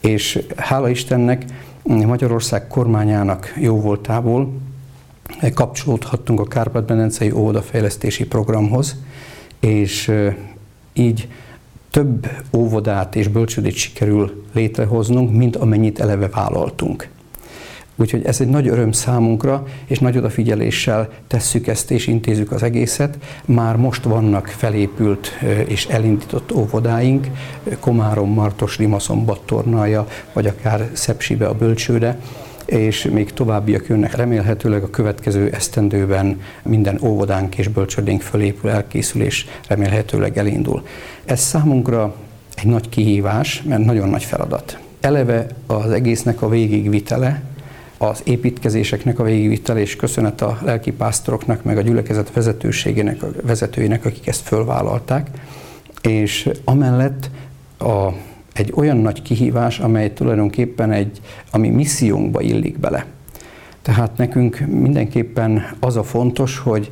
És 0.00 0.42
hála 0.56 0.88
Istennek 0.88 1.44
Magyarország 1.90 2.66
kormányának 2.66 3.54
jó 3.56 3.80
voltából 3.80 4.52
kapcsolódhattunk 5.54 6.40
a 6.40 6.44
Kárpát-Medencei 6.44 7.30
óvodafejlesztési 7.30 8.26
programhoz, 8.26 8.96
és 9.60 10.12
így 10.92 11.28
több 11.90 12.30
óvodát 12.56 13.16
és 13.16 13.28
bölcsődét 13.28 13.74
sikerül 13.74 14.44
létrehoznunk, 14.52 15.36
mint 15.36 15.56
amennyit 15.56 16.00
eleve 16.00 16.28
vállaltunk. 16.28 17.08
Úgyhogy 18.00 18.24
ez 18.24 18.40
egy 18.40 18.48
nagy 18.48 18.68
öröm 18.68 18.92
számunkra, 18.92 19.66
és 19.86 19.98
nagy 19.98 20.16
odafigyeléssel 20.16 21.08
tesszük 21.26 21.66
ezt 21.66 21.90
és 21.90 22.06
intézzük 22.06 22.52
az 22.52 22.62
egészet. 22.62 23.18
Már 23.44 23.76
most 23.76 24.02
vannak 24.02 24.46
felépült 24.46 25.38
és 25.66 25.86
elindított 25.86 26.52
óvodáink, 26.52 27.26
Komárom, 27.80 28.32
Martos, 28.32 28.78
Rimaszon, 28.78 29.24
Battornája, 29.24 30.06
vagy 30.32 30.46
akár 30.46 30.90
Szepsibe 30.92 31.46
a 31.46 31.54
bölcsőde 31.54 32.18
és 32.64 33.08
még 33.12 33.32
továbbiak 33.32 33.86
jönnek. 33.88 34.16
Remélhetőleg 34.16 34.82
a 34.82 34.90
következő 34.90 35.50
esztendőben 35.52 36.40
minden 36.62 36.98
óvodánk 37.02 37.58
és 37.58 37.68
bölcsödénk 37.68 38.20
fölépül, 38.20 38.70
elkészül 38.70 39.22
és 39.22 39.46
remélhetőleg 39.68 40.38
elindul. 40.38 40.82
Ez 41.24 41.40
számunkra 41.40 42.14
egy 42.56 42.66
nagy 42.66 42.88
kihívás, 42.88 43.62
mert 43.62 43.84
nagyon 43.84 44.08
nagy 44.08 44.24
feladat. 44.24 44.78
Eleve 45.00 45.46
az 45.66 45.90
egésznek 45.90 46.42
a 46.42 46.48
végigvitele, 46.48 47.42
az 48.02 48.20
építkezéseknek 48.24 49.18
a 49.18 49.22
végigvitel, 49.22 49.78
és 49.78 49.96
köszönet 49.96 50.40
a 50.42 50.58
lelkipásztoroknak, 50.62 51.64
meg 51.64 51.78
a 51.78 51.80
gyülekezet 51.80 52.32
vezetőségének, 52.32 53.22
a 53.22 53.30
vezetőinek, 53.42 54.04
akik 54.04 54.26
ezt 54.26 54.40
fölvállalták. 54.40 55.30
És 56.02 56.50
amellett 56.64 57.30
a, 57.78 58.08
egy 58.52 58.72
olyan 58.74 58.96
nagy 58.96 59.22
kihívás, 59.22 59.78
amely 59.78 60.12
tulajdonképpen 60.12 60.92
egy, 60.92 61.20
ami 61.50 61.68
missziónkba 61.68 62.40
illik 62.40 62.78
bele. 62.78 63.06
Tehát 63.82 64.16
nekünk 64.16 64.58
mindenképpen 64.58 65.76
az 65.80 65.96
a 65.96 66.02
fontos, 66.02 66.58
hogy 66.58 66.90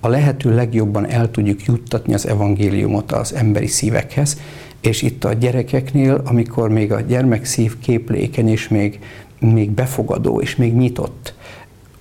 a 0.00 0.08
lehető 0.08 0.54
legjobban 0.54 1.06
el 1.06 1.30
tudjuk 1.30 1.64
juttatni 1.64 2.14
az 2.14 2.26
evangéliumot 2.26 3.12
az 3.12 3.34
emberi 3.34 3.66
szívekhez, 3.66 4.36
és 4.80 5.02
itt 5.02 5.24
a 5.24 5.32
gyerekeknél, 5.32 6.22
amikor 6.24 6.68
még 6.68 6.92
a 6.92 7.00
gyermekszív 7.00 7.78
képlékeny 7.78 8.48
és 8.48 8.68
még 8.68 8.98
még 9.42 9.70
befogadó 9.70 10.40
és 10.40 10.56
még 10.56 10.74
nyitott, 10.74 11.34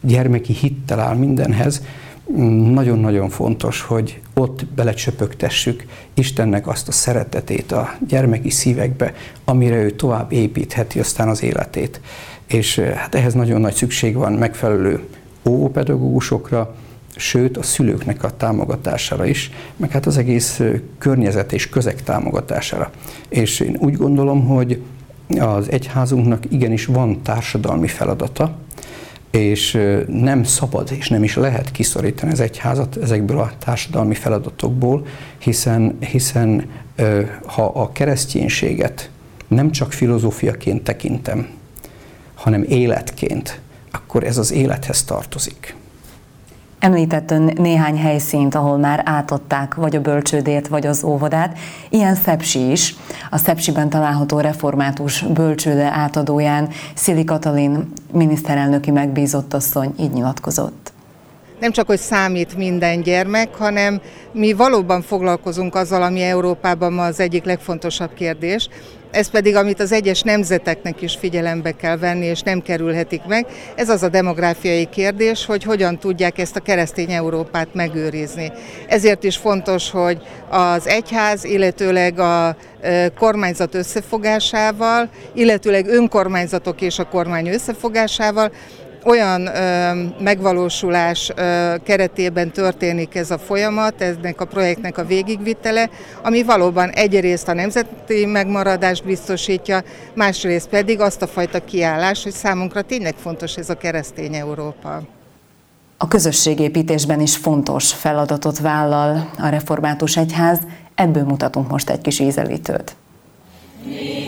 gyermeki 0.02 0.54
hittel 0.54 1.00
áll 1.00 1.16
mindenhez, 1.16 1.82
nagyon-nagyon 2.72 3.30
fontos, 3.30 3.82
hogy 3.82 4.20
ott 4.34 4.66
belecsöpögtessük 4.66 5.86
Istennek 6.14 6.68
azt 6.68 6.88
a 6.88 6.92
szeretetét 6.92 7.72
a 7.72 7.90
gyermeki 8.08 8.50
szívekbe, 8.50 9.14
amire 9.46 9.76
ő 9.76 9.92
tovább 9.92 10.32
építheti 10.32 11.00
aztán 11.00 11.30
az 11.30 11.44
életét. 11.44 12.02
És 12.48 12.80
hát 12.80 13.16
ehhez 13.16 13.34
nagyon 13.34 13.62
nagy 13.62 13.74
szükség 13.74 14.16
van 14.16 14.34
megfelelő 14.34 15.04
óvópedagógusokra, 15.50 16.76
sőt 17.16 17.58
a 17.58 17.64
szülőknek 17.64 18.24
a 18.24 18.38
támogatására 18.38 19.26
is, 19.26 19.52
meg 19.76 19.92
hát 19.92 20.06
az 20.06 20.18
egész 20.18 20.62
környezet 20.98 21.54
és 21.54 21.70
közeg 21.70 22.04
támogatására. 22.04 22.92
És 23.30 23.60
én 23.60 23.78
úgy 23.80 23.96
gondolom, 23.96 24.46
hogy 24.48 24.82
az 25.40 25.72
egyházunknak 25.72 26.44
igenis 26.52 26.86
van 26.86 27.22
társadalmi 27.22 27.88
feladata, 27.88 28.56
és 29.32 29.78
nem 30.08 30.44
szabad 30.44 30.92
és 30.98 31.10
nem 31.10 31.24
is 31.24 31.36
lehet 31.36 31.72
kiszorítani 31.72 32.32
az 32.32 32.40
egyházat 32.40 32.98
ezekből 32.98 33.40
a 33.40 33.52
társadalmi 33.60 34.16
feladatokból, 34.16 35.06
hiszen, 35.38 35.98
hiszen 36.00 36.70
ha 37.46 37.66
a 37.66 37.92
kereszténységet 37.92 39.10
nem 39.48 39.72
csak 39.72 39.92
filozófiaként 39.92 40.84
tekintem, 40.84 41.48
hanem 42.34 42.64
életként, 42.64 43.62
akkor 43.92 44.24
ez 44.24 44.38
az 44.38 44.52
élethez 44.52 45.04
tartozik. 45.04 45.76
Említett 46.82 47.32
ön 47.32 47.52
néhány 47.56 47.98
helyszínt, 47.98 48.56
ahol 48.56 48.78
már 48.78 49.02
átadták 49.06 49.76
vagy 49.76 49.96
a 49.96 50.02
bölcsődét, 50.02 50.68
vagy 50.68 50.86
az 50.86 51.04
óvodát. 51.04 51.58
Ilyen 51.90 52.16
Szepsi 52.16 52.72
is. 52.72 52.96
A 53.30 53.38
Szepsiben 53.38 53.90
található 53.90 54.40
református 54.40 55.22
bölcsőde 55.22 55.92
átadóján 55.94 56.70
Szili 56.96 57.24
Katalin 57.24 57.92
miniszterelnöki 58.12 58.92
megbízott 58.92 59.54
asszony 59.54 59.94
így 60.00 60.12
nyilatkozott. 60.12 60.94
nem 61.60 61.72
csak, 61.72 61.88
hogy 61.88 62.00
számít 62.00 62.58
minden 62.58 63.02
gyermek, 63.02 63.56
hanem 63.56 64.02
mi 64.32 64.54
valóban 64.54 65.02
foglalkozunk 65.02 65.76
azzal, 65.76 66.04
ami 66.04 66.22
Európában 66.22 66.94
ma 66.94 67.04
az 67.04 67.20
egyik 67.20 67.44
legfontosabb 67.44 68.14
kérdés, 68.14 68.70
ez 69.12 69.30
pedig, 69.30 69.56
amit 69.56 69.80
az 69.80 69.92
egyes 69.92 70.22
nemzeteknek 70.22 71.02
is 71.02 71.16
figyelembe 71.20 71.72
kell 71.72 71.98
venni, 71.98 72.26
és 72.26 72.42
nem 72.42 72.62
kerülhetik 72.62 73.22
meg, 73.28 73.46
ez 73.76 73.90
az 73.90 74.04
a 74.04 74.10
demográfiai 74.10 74.86
kérdés, 74.86 75.46
hogy 75.46 75.64
hogyan 75.64 76.00
tudják 76.00 76.38
ezt 76.38 76.56
a 76.56 76.60
keresztény 76.60 77.12
Európát 77.12 77.74
megőrizni. 77.74 78.52
Ezért 78.88 79.24
is 79.24 79.38
fontos, 79.38 79.92
hogy 79.92 80.22
az 80.50 80.88
egyház, 80.88 81.44
illetőleg 81.44 82.20
a 82.20 82.56
kormányzat 83.18 83.76
összefogásával, 83.76 85.10
illetőleg 85.34 85.88
önkormányzatok 85.88 86.82
és 86.82 87.00
a 87.00 87.08
kormány 87.08 87.48
összefogásával 87.48 88.52
olyan 89.04 89.48
ö, 89.48 89.92
megvalósulás 90.20 91.32
ö, 91.36 91.74
keretében 91.84 92.52
történik 92.52 93.16
ez 93.16 93.32
a 93.32 93.38
folyamat, 93.38 94.02
ennek 94.02 94.42
a 94.42 94.46
projektnek 94.46 94.98
a 94.98 95.06
végigvitele, 95.06 95.90
ami 96.24 96.44
valóban 96.44 96.90
egyrészt 96.90 97.48
a 97.48 97.54
nemzeti 97.54 98.26
megmaradást 98.26 99.06
biztosítja, 99.06 99.84
másrészt 100.14 100.70
pedig 100.70 101.00
azt 101.00 101.22
a 101.22 101.28
fajta 101.28 101.66
kiállás, 101.66 102.24
hogy 102.24 102.34
számunkra 102.34 102.82
tényleg 102.82 103.16
fontos 103.16 103.56
ez 103.56 103.70
a 103.70 103.78
keresztény 103.78 104.36
Európa. 104.36 105.02
A 105.98 106.08
közösségépítésben 106.08 107.22
is 107.22 107.36
fontos 107.36 107.94
feladatot 107.94 108.60
vállal 108.60 109.32
a 109.38 109.48
református 109.48 110.18
egyház, 110.18 110.60
ebből 110.96 111.24
mutatunk 111.24 111.70
most 111.70 111.90
egy 111.90 112.02
kis 112.02 112.20
ízelítőt. 112.20 112.96
Nincsen 113.86 114.21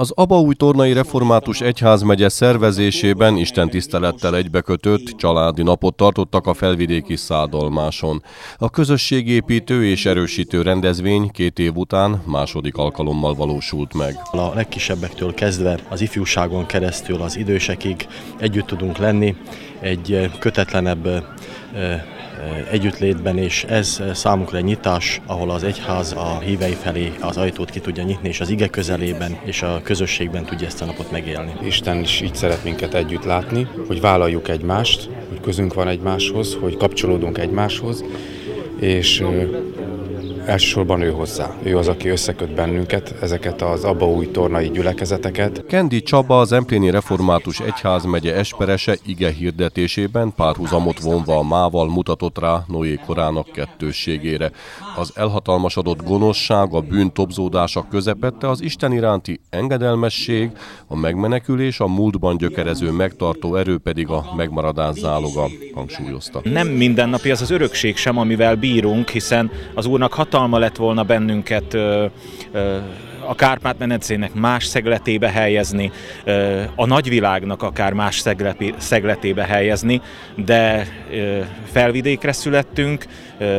Az 0.00 0.12
Abaúj 0.14 0.54
Tornai 0.54 0.92
Református 0.92 1.60
Egyházmegye 1.60 2.28
szervezésében 2.28 3.36
Isten 3.36 3.70
tisztelettel 3.70 4.36
egybekötött 4.36 5.04
családi 5.16 5.62
napot 5.62 5.96
tartottak 5.96 6.46
a 6.46 6.54
felvidéki 6.54 7.16
szádolmáson. 7.16 8.22
A 8.58 8.70
közösségépítő 8.70 9.86
és 9.86 10.06
erősítő 10.06 10.62
rendezvény 10.62 11.30
két 11.30 11.58
év 11.58 11.76
után 11.76 12.22
második 12.26 12.76
alkalommal 12.76 13.34
valósult 13.34 13.94
meg. 13.94 14.16
A 14.30 14.54
legkisebbektől 14.54 15.34
kezdve 15.34 15.78
az 15.88 16.00
ifjúságon 16.00 16.66
keresztül 16.66 17.22
az 17.22 17.36
idősekig 17.36 18.06
együtt 18.38 18.66
tudunk 18.66 18.96
lenni, 18.96 19.36
egy 19.80 20.30
kötetlenebb 20.38 21.08
együttlétben, 22.70 23.38
és 23.38 23.64
ez 23.64 24.02
számunkra 24.12 24.56
egy 24.56 24.64
nyitás, 24.64 25.20
ahol 25.26 25.50
az 25.50 25.62
egyház 25.62 26.12
a 26.12 26.38
hívei 26.38 26.72
felé 26.72 27.12
az 27.20 27.36
ajtót 27.36 27.70
ki 27.70 27.80
tudja 27.80 28.02
nyitni, 28.02 28.28
és 28.28 28.40
az 28.40 28.50
ige 28.50 28.68
közelében 28.68 29.38
és 29.44 29.62
a 29.62 29.80
közösségben 29.82 30.44
tudja 30.44 30.66
ezt 30.66 30.82
a 30.82 30.84
napot 30.84 31.10
megélni. 31.10 31.52
Isten 31.62 32.00
is 32.00 32.20
így 32.20 32.34
szeret 32.34 32.64
minket 32.64 32.94
együtt 32.94 33.24
látni, 33.24 33.66
hogy 33.86 34.00
vállaljuk 34.00 34.48
egymást, 34.48 35.08
hogy 35.28 35.40
közünk 35.40 35.74
van 35.74 35.88
egymáshoz, 35.88 36.56
hogy 36.60 36.76
kapcsolódunk 36.76 37.38
egymáshoz, 37.38 38.04
és 38.80 39.24
elsősorban 40.46 41.00
ő 41.00 41.10
hozzá. 41.10 41.54
Ő 41.62 41.78
az, 41.78 41.88
aki 41.88 42.08
összeköt 42.08 42.54
bennünket, 42.54 43.14
ezeket 43.20 43.62
az 43.62 43.86
új 44.00 44.30
tornai 44.30 44.70
gyülekezeteket. 44.70 45.64
Kendi 45.66 46.02
Csaba 46.02 46.40
az 46.40 46.52
Empléni 46.52 46.90
Református 46.90 47.60
Egyházmegye 47.60 48.34
esperese 48.34 48.96
ige 49.06 49.30
hirdetésében 49.32 50.32
párhuzamot 50.36 51.00
vonva 51.00 51.36
a 51.36 51.42
mával 51.42 51.88
mutatott 51.88 52.38
rá 52.38 52.64
Noé 52.68 53.00
korának 53.06 53.52
kettősségére. 53.52 54.50
Az 54.96 55.12
elhatalmasodott 55.14 56.02
gonoszság, 56.02 56.74
a 56.74 56.80
bűn 56.80 57.12
tobzódása 57.12 57.86
közepette 57.90 58.48
az 58.48 58.62
Isten 58.62 58.92
iránti 58.92 59.40
engedelmesség, 59.50 60.50
a 60.86 60.96
megmenekülés, 60.96 61.80
a 61.80 61.86
múltban 61.86 62.36
gyökerező 62.36 62.90
megtartó 62.90 63.56
erő 63.56 63.78
pedig 63.78 64.08
a 64.08 64.24
megmaradás 64.36 64.94
záloga, 64.94 65.48
hangsúlyozta. 65.74 66.40
Nem 66.44 66.68
mindennapi 66.68 67.30
az 67.30 67.40
az 67.40 67.50
örökség 67.50 67.96
sem, 67.96 68.18
amivel 68.18 68.54
bírunk, 68.56 69.08
hiszen 69.08 69.50
az 69.74 69.86
Úrnak 69.86 70.12
hatalmas 70.12 70.38
hatalma 70.40 70.66
lett 70.66 70.76
volna 70.76 71.02
bennünket 71.02 71.74
a 73.26 73.34
Kárpát-medencének 73.34 74.34
más 74.34 74.64
szegletébe 74.64 75.30
helyezni, 75.30 75.90
a 76.74 76.86
nagyvilágnak 76.86 77.62
akár 77.62 77.92
más 77.92 78.22
szegletébe 78.78 79.44
helyezni, 79.44 80.00
de 80.36 80.86
felvidékre 81.72 82.32
születtünk, 82.32 83.04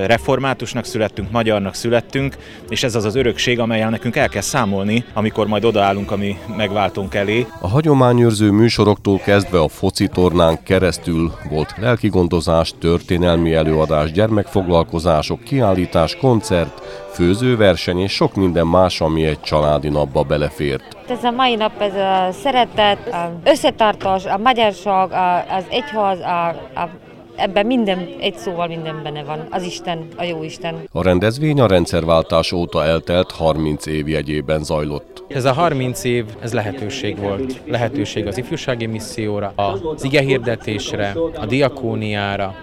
reformátusnak 0.06 0.86
születtünk, 0.86 1.32
magyarnak 1.32 1.74
születtünk, 1.74 2.36
és 2.70 2.84
ez 2.84 2.96
az 2.96 3.06
az 3.06 3.15
örökség, 3.15 3.60
amelyel 3.60 3.89
nekünk 3.89 4.15
el 4.15 4.30
kell 4.30 4.41
számolni, 4.41 5.06
amikor 5.13 5.48
majd 5.48 5.65
odaállunk 5.65 6.12
a 6.12 6.15
mi 6.15 6.38
megváltunk 6.58 7.15
elé. 7.15 7.46
A 7.62 7.67
hagyományőrző 7.67 8.52
műsoroktól 8.52 9.17
kezdve 9.17 9.60
a 9.60 9.67
foci 9.67 10.08
tornán 10.08 10.63
keresztül 10.63 11.32
volt 11.50 11.74
lelkigondozás, 11.78 12.74
történelmi 12.80 13.54
előadás, 13.54 14.12
gyermekfoglalkozások, 14.12 15.44
kiállítás, 15.44 16.15
koncert, 16.15 16.82
főzőverseny 17.13 18.00
és 18.00 18.12
sok 18.12 18.36
minden 18.36 18.67
más, 18.67 19.02
ami 19.02 19.26
egy 19.26 19.39
családi 19.39 19.89
napba 19.89 20.24
belefért. 20.24 20.98
Ez 21.10 21.24
a 21.24 21.32
mai 21.32 21.56
nap, 21.56 21.82
ez 21.82 21.94
a 21.94 22.32
szeretet, 22.32 23.08
a 23.08 23.32
összetartás, 23.44 24.26
a 24.26 24.38
magyarság, 24.38 25.12
az 25.50 25.63
egyház, 25.70 26.20
a, 26.20 26.48
a 26.80 26.89
ebben 27.36 27.65
minden, 27.65 28.08
egy 28.20 28.36
szóval 28.36 28.67
minden 28.67 29.04
benne 29.04 29.24
van, 29.24 29.48
az 29.50 29.63
Isten, 29.63 30.08
a 30.17 30.24
jó 30.24 30.44
Isten. 30.44 30.76
A 30.91 31.04
rendezvény 31.04 31.60
a 31.60 31.67
rendszerváltás 31.67 32.52
óta 32.52 32.86
eltelt 32.86 33.32
30 33.32 33.86
év 33.86 34.08
jegyében 34.08 34.63
zajlott. 34.63 35.24
Ez 35.28 35.46
a 35.46 35.54
30 35.54 36.04
év, 36.04 36.26
ez 36.41 36.54
lehetőség 36.54 37.17
volt. 37.17 37.62
Lehetőség 37.65 38.28
az 38.28 38.38
ifjúsági 38.38 38.86
misszióra, 38.86 39.54
az 39.56 40.04
igehirdetésre, 40.04 41.15
a 41.39 41.46
diakóniára, 41.46 42.56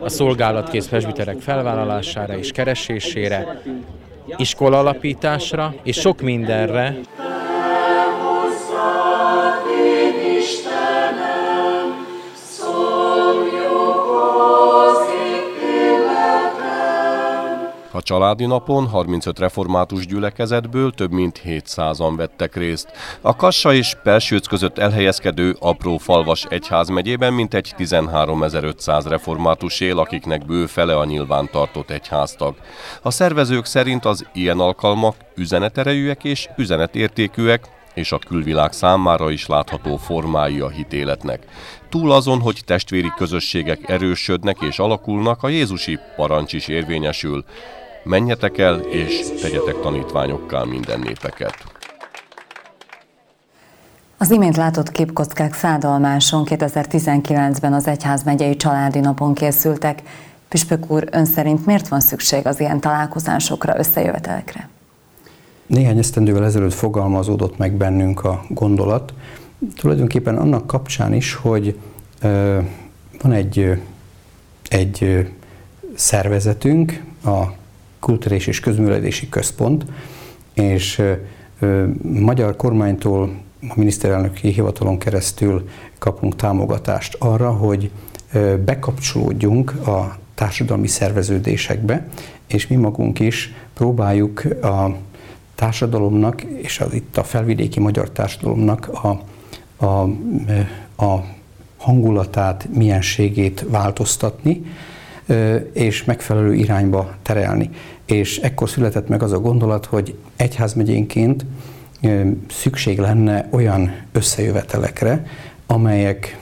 a 0.00 0.08
szolgálatkész 0.08 0.86
presbiterek 0.86 1.40
felvállalására 1.40 2.36
és 2.36 2.50
keresésére, 2.50 3.62
iskola 4.36 4.78
alapításra, 4.78 5.74
és 5.82 5.96
sok 5.96 6.20
mindenre. 6.20 6.96
A 17.94 18.02
családi 18.02 18.46
napon 18.46 18.88
35 18.88 19.38
református 19.38 20.06
gyülekezetből 20.06 20.92
több 20.92 21.10
mint 21.10 21.40
700-an 21.44 22.12
vettek 22.16 22.56
részt. 22.56 22.92
A 23.20 23.36
Kassa 23.36 23.72
és 23.72 23.96
Persőc 24.02 24.46
között 24.46 24.78
elhelyezkedő 24.78 25.56
apró 25.60 25.98
falvas 25.98 26.44
egyház 26.48 26.88
megyében 26.88 27.32
mintegy 27.32 27.74
13.500 27.78 29.04
református 29.08 29.80
él, 29.80 29.98
akiknek 29.98 30.46
bő 30.46 30.66
fele 30.66 30.96
a 30.96 31.04
nyilván 31.04 31.48
tartott 31.50 31.90
egyháztag. 31.90 32.54
A 33.02 33.10
szervezők 33.10 33.64
szerint 33.64 34.04
az 34.04 34.26
ilyen 34.32 34.60
alkalmak 34.60 35.14
üzeneterejűek 35.34 36.24
és 36.24 36.48
üzenetértékűek, 36.56 37.70
és 37.94 38.12
a 38.12 38.18
külvilág 38.18 38.72
számára 38.72 39.30
is 39.30 39.46
látható 39.46 39.96
formái 39.96 40.60
a 40.60 40.68
hitéletnek. 40.68 41.46
Túl 41.88 42.12
azon, 42.12 42.40
hogy 42.40 42.60
testvéri 42.64 43.12
közösségek 43.16 43.88
erősödnek 43.88 44.56
és 44.60 44.78
alakulnak, 44.78 45.42
a 45.42 45.48
Jézusi 45.48 45.98
parancs 46.16 46.52
is 46.52 46.68
érvényesül. 46.68 47.44
Menjetek 48.04 48.58
el, 48.58 48.78
és 48.78 49.20
tegyetek 49.40 49.80
tanítványokká 49.80 50.62
minden 50.62 51.00
népeket. 51.00 51.54
Az 54.18 54.30
imént 54.30 54.56
látott 54.56 54.92
képkockák 54.92 55.54
szádalmáson 55.54 56.42
2019-ben 56.48 57.72
az 57.72 57.86
Egyházmegyei 57.86 58.56
Családi 58.56 59.00
Napon 59.00 59.34
készültek. 59.34 60.02
Püspök 60.48 60.90
úr, 60.90 61.08
ön 61.10 61.24
szerint 61.24 61.66
miért 61.66 61.88
van 61.88 62.00
szükség 62.00 62.46
az 62.46 62.60
ilyen 62.60 62.80
találkozásokra, 62.80 63.78
összejövetelekre? 63.78 64.68
Néhány 65.66 65.98
esztendővel 65.98 66.44
ezelőtt 66.44 66.74
fogalmazódott 66.74 67.58
meg 67.58 67.72
bennünk 67.72 68.24
a 68.24 68.44
gondolat, 68.48 69.12
tulajdonképpen 69.76 70.36
annak 70.36 70.66
kapcsán 70.66 71.12
is, 71.12 71.34
hogy 71.34 71.78
van 73.22 73.32
egy, 73.32 73.80
egy 74.68 75.28
szervezetünk, 75.94 77.02
a 77.24 77.60
Kulturális 78.02 78.46
és 78.46 78.60
Közművelési 78.60 79.28
Központ, 79.28 79.84
és 80.54 81.02
magyar 82.02 82.56
kormánytól 82.56 83.34
a 83.68 83.72
miniszterelnöki 83.74 84.48
hivatalon 84.48 84.98
keresztül 84.98 85.68
kapunk 85.98 86.36
támogatást 86.36 87.16
arra, 87.18 87.50
hogy 87.50 87.90
bekapcsolódjunk 88.64 89.70
a 89.86 90.18
társadalmi 90.34 90.86
szerveződésekbe, 90.86 92.08
és 92.46 92.66
mi 92.66 92.76
magunk 92.76 93.20
is 93.20 93.54
próbáljuk 93.74 94.44
a 94.62 94.96
társadalomnak, 95.54 96.42
és 96.42 96.80
az 96.80 96.94
itt 96.94 97.16
a 97.16 97.24
felvidéki 97.24 97.80
magyar 97.80 98.10
társadalomnak 98.10 98.88
a, 98.88 99.20
a, 99.86 100.02
a 101.04 101.24
hangulatát, 101.76 102.68
mienségét 102.74 103.64
változtatni, 103.68 104.64
és 105.72 106.04
megfelelő 106.04 106.54
irányba 106.54 107.14
terelni. 107.22 107.70
és 108.06 108.38
ekkor 108.38 108.68
született 108.68 109.08
meg 109.08 109.22
az 109.22 109.32
a 109.32 109.40
gondolat, 109.40 109.86
hogy 109.86 110.14
egyházmegyénként 110.36 111.44
szükség 112.50 112.98
lenne 112.98 113.48
olyan 113.50 113.94
összejövetelekre, 114.12 115.26
amelyek 115.66 116.38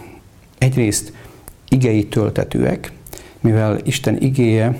egyrészt 0.59 1.12
igei 1.69 2.07
töltetőek, 2.07 2.93
mivel 3.40 3.79
Isten 3.85 4.23
igéje 4.23 4.77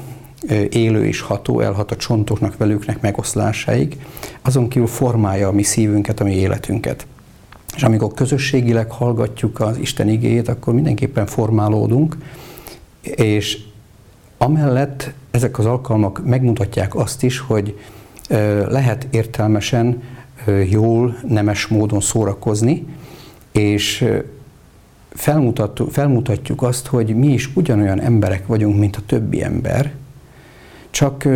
élő 0.71 1.07
és 1.07 1.21
ható, 1.21 1.61
elhat 1.61 1.91
a 1.91 1.97
csontoknak, 1.97 2.57
velüknek 2.57 3.01
megoszlásáig, 3.01 3.97
azon 4.43 4.69
kívül 4.69 4.89
formálja 4.89 5.49
a 5.49 5.53
mi 5.53 5.63
szívünket, 5.63 6.21
a 6.21 6.25
mi 6.25 6.35
életünket. 6.35 7.07
És 7.77 7.83
amikor 7.83 8.15
közösségileg 8.15 8.91
hallgatjuk 8.91 9.61
az 9.61 9.79
Isten 9.79 10.09
igéjét, 10.09 10.49
akkor 10.49 10.75
mindenképpen 10.75 11.27
formálódunk, 11.27 12.17
és 13.01 13.59
amellett 14.43 15.13
ezek 15.31 15.59
az 15.59 15.67
alkalmak 15.67 16.25
megmutatják 16.25 16.95
azt 16.95 17.23
is, 17.23 17.39
hogy 17.39 17.79
lehet 18.69 19.07
értelmesen, 19.11 20.03
jól, 20.69 21.17
nemes 21.29 21.67
módon 21.67 22.01
szórakozni, 22.01 22.87
és 23.53 24.05
felmutatjuk 25.91 26.63
azt, 26.63 26.87
hogy 26.87 27.17
mi 27.17 27.33
is 27.33 27.51
ugyanolyan 27.55 28.01
emberek 28.01 28.47
vagyunk, 28.47 28.79
mint 28.79 28.97
a 28.97 29.03
többi 29.07 29.43
ember, 29.43 29.93
csak 30.91 31.29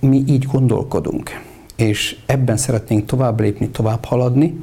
mi 0.00 0.24
így 0.26 0.46
gondolkodunk, 0.46 1.40
és 1.76 2.16
ebben 2.26 2.56
szeretnénk 2.56 3.06
tovább 3.06 3.40
lépni, 3.40 3.68
tovább 3.68 4.04
haladni, 4.04 4.54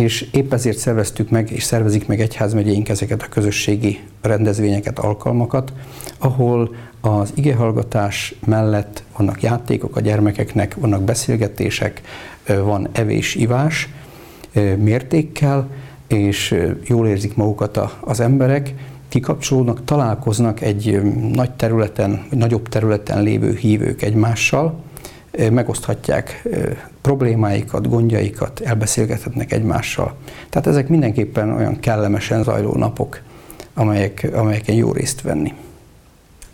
és 0.00 0.28
épp 0.30 0.52
ezért 0.52 0.78
szerveztük 0.78 1.30
meg, 1.30 1.50
és 1.50 1.62
szervezik 1.62 2.06
meg 2.06 2.20
egyházmegyénk 2.20 2.88
ezeket 2.88 3.22
a 3.22 3.28
közösségi 3.28 4.00
rendezvényeket, 4.22 4.98
alkalmakat, 4.98 5.72
ahol 6.18 6.74
az 7.00 7.32
igehallgatás 7.34 8.34
mellett 8.46 9.02
vannak 9.16 9.42
játékok 9.42 9.96
a 9.96 10.00
gyermekeknek, 10.00 10.74
vannak 10.74 11.02
beszélgetések, 11.02 12.00
van 12.46 12.88
evés-ivás 12.92 13.88
mértékkel, 14.76 15.68
és 16.06 16.54
jól 16.84 17.06
érzik 17.06 17.36
magukat 17.36 17.80
az 18.00 18.20
emberek, 18.20 18.74
kikapcsolódnak, 19.08 19.84
találkoznak 19.84 20.60
egy 20.60 21.02
nagy 21.32 21.50
területen, 21.50 22.26
vagy 22.28 22.38
nagyobb 22.38 22.68
területen 22.68 23.22
lévő 23.22 23.54
hívők 23.54 24.02
egymással, 24.02 24.82
megoszthatják 25.50 26.48
problémáikat, 27.00 27.88
gondjaikat, 27.88 28.60
elbeszélgethetnek 28.60 29.52
egymással. 29.52 30.14
Tehát 30.50 30.66
ezek 30.66 30.88
mindenképpen 30.88 31.52
olyan 31.52 31.80
kellemesen 31.80 32.42
zajló 32.42 32.74
napok, 32.74 33.20
amelyek, 33.74 34.28
amelyeken 34.34 34.74
jó 34.74 34.92
részt 34.92 35.20
venni. 35.20 35.54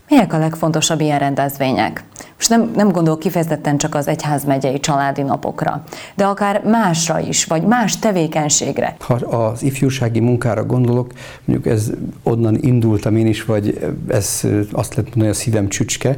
Melyek 0.09 0.33
a 0.33 0.39
legfontosabb 0.39 1.01
ilyen 1.01 1.19
rendezvények? 1.19 2.05
Most 2.37 2.49
nem, 2.49 2.71
nem 2.77 2.89
gondol 2.89 3.19
kifejezetten 3.19 3.79
csak 3.79 3.95
az 3.95 4.09
egyházmegyei 4.09 4.81
családi 4.81 5.23
napokra, 5.23 5.85
de 6.15 6.25
akár 6.25 6.63
másra 6.65 7.21
is, 7.21 7.45
vagy 7.45 7.63
más 7.63 7.99
tevékenységre. 7.99 8.97
Ha 9.01 9.15
az 9.15 9.63
ifjúsági 9.63 10.21
munkára 10.21 10.65
gondolok, 10.65 11.13
mondjuk 11.45 11.75
ez 11.75 11.91
onnan 12.23 12.57
indultam 12.61 13.17
én 13.17 13.27
is, 13.27 13.45
vagy 13.45 13.79
ez 14.09 14.41
azt 14.73 14.95
lehet 14.95 15.11
mondani, 15.11 15.29
a 15.29 15.35
szívem 15.35 15.69
csücske, 15.69 16.17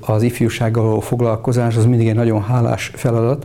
az 0.00 0.22
ifjúsággal 0.22 1.00
foglalkozás 1.00 1.76
az 1.76 1.86
mindig 1.86 2.08
egy 2.08 2.14
nagyon 2.14 2.42
hálás 2.42 2.90
feladat, 2.94 3.44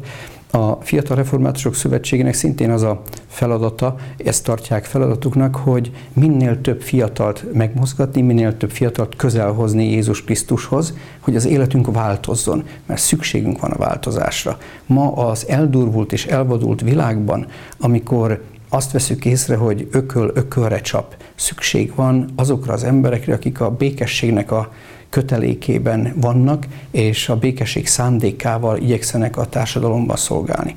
a 0.58 0.78
Fiatal 0.82 1.16
Reformátusok 1.16 1.76
Szövetségének 1.76 2.34
szintén 2.34 2.72
az 2.72 2.82
a 2.82 3.02
feladata, 3.28 3.96
ezt 4.18 4.44
tartják 4.44 4.86
feladatuknak, 4.86 5.56
hogy 5.56 5.92
minél 6.14 6.62
több 6.62 6.82
fiatalt 6.82 7.46
megmozgatni, 7.54 8.22
minél 8.22 8.58
több 8.58 8.72
fiatalt 8.72 9.16
közelhozni 9.16 9.92
Jézus 9.92 10.24
Krisztushoz, 10.24 10.94
hogy 11.20 11.36
az 11.36 11.46
életünk 11.46 11.92
változzon, 11.92 12.64
mert 12.86 13.02
szükségünk 13.02 13.60
van 13.60 13.72
a 13.72 13.78
változásra. 13.78 14.58
Ma 14.86 15.12
az 15.12 15.48
eldurvult 15.48 16.14
és 16.14 16.26
elvadult 16.26 16.82
világban, 16.82 17.48
amikor 17.80 18.44
azt 18.70 18.92
veszük 18.92 19.26
észre, 19.26 19.56
hogy 19.56 19.88
ököl 19.92 20.32
ökölre 20.34 20.82
csap, 20.82 21.16
szükség 21.36 21.96
van 21.96 22.30
azokra 22.36 22.74
az 22.74 22.84
emberekre, 22.84 23.34
akik 23.34 23.62
a 23.62 23.72
békességnek 23.72 24.52
a 24.52 24.72
kötelékében 25.10 26.14
vannak, 26.16 26.68
és 26.92 27.30
a 27.30 27.36
békesség 27.38 27.88
szándékával 27.88 28.78
igyekszenek 28.78 29.38
a 29.38 29.46
társadalomban 29.46 30.16
szolgálni. 30.16 30.76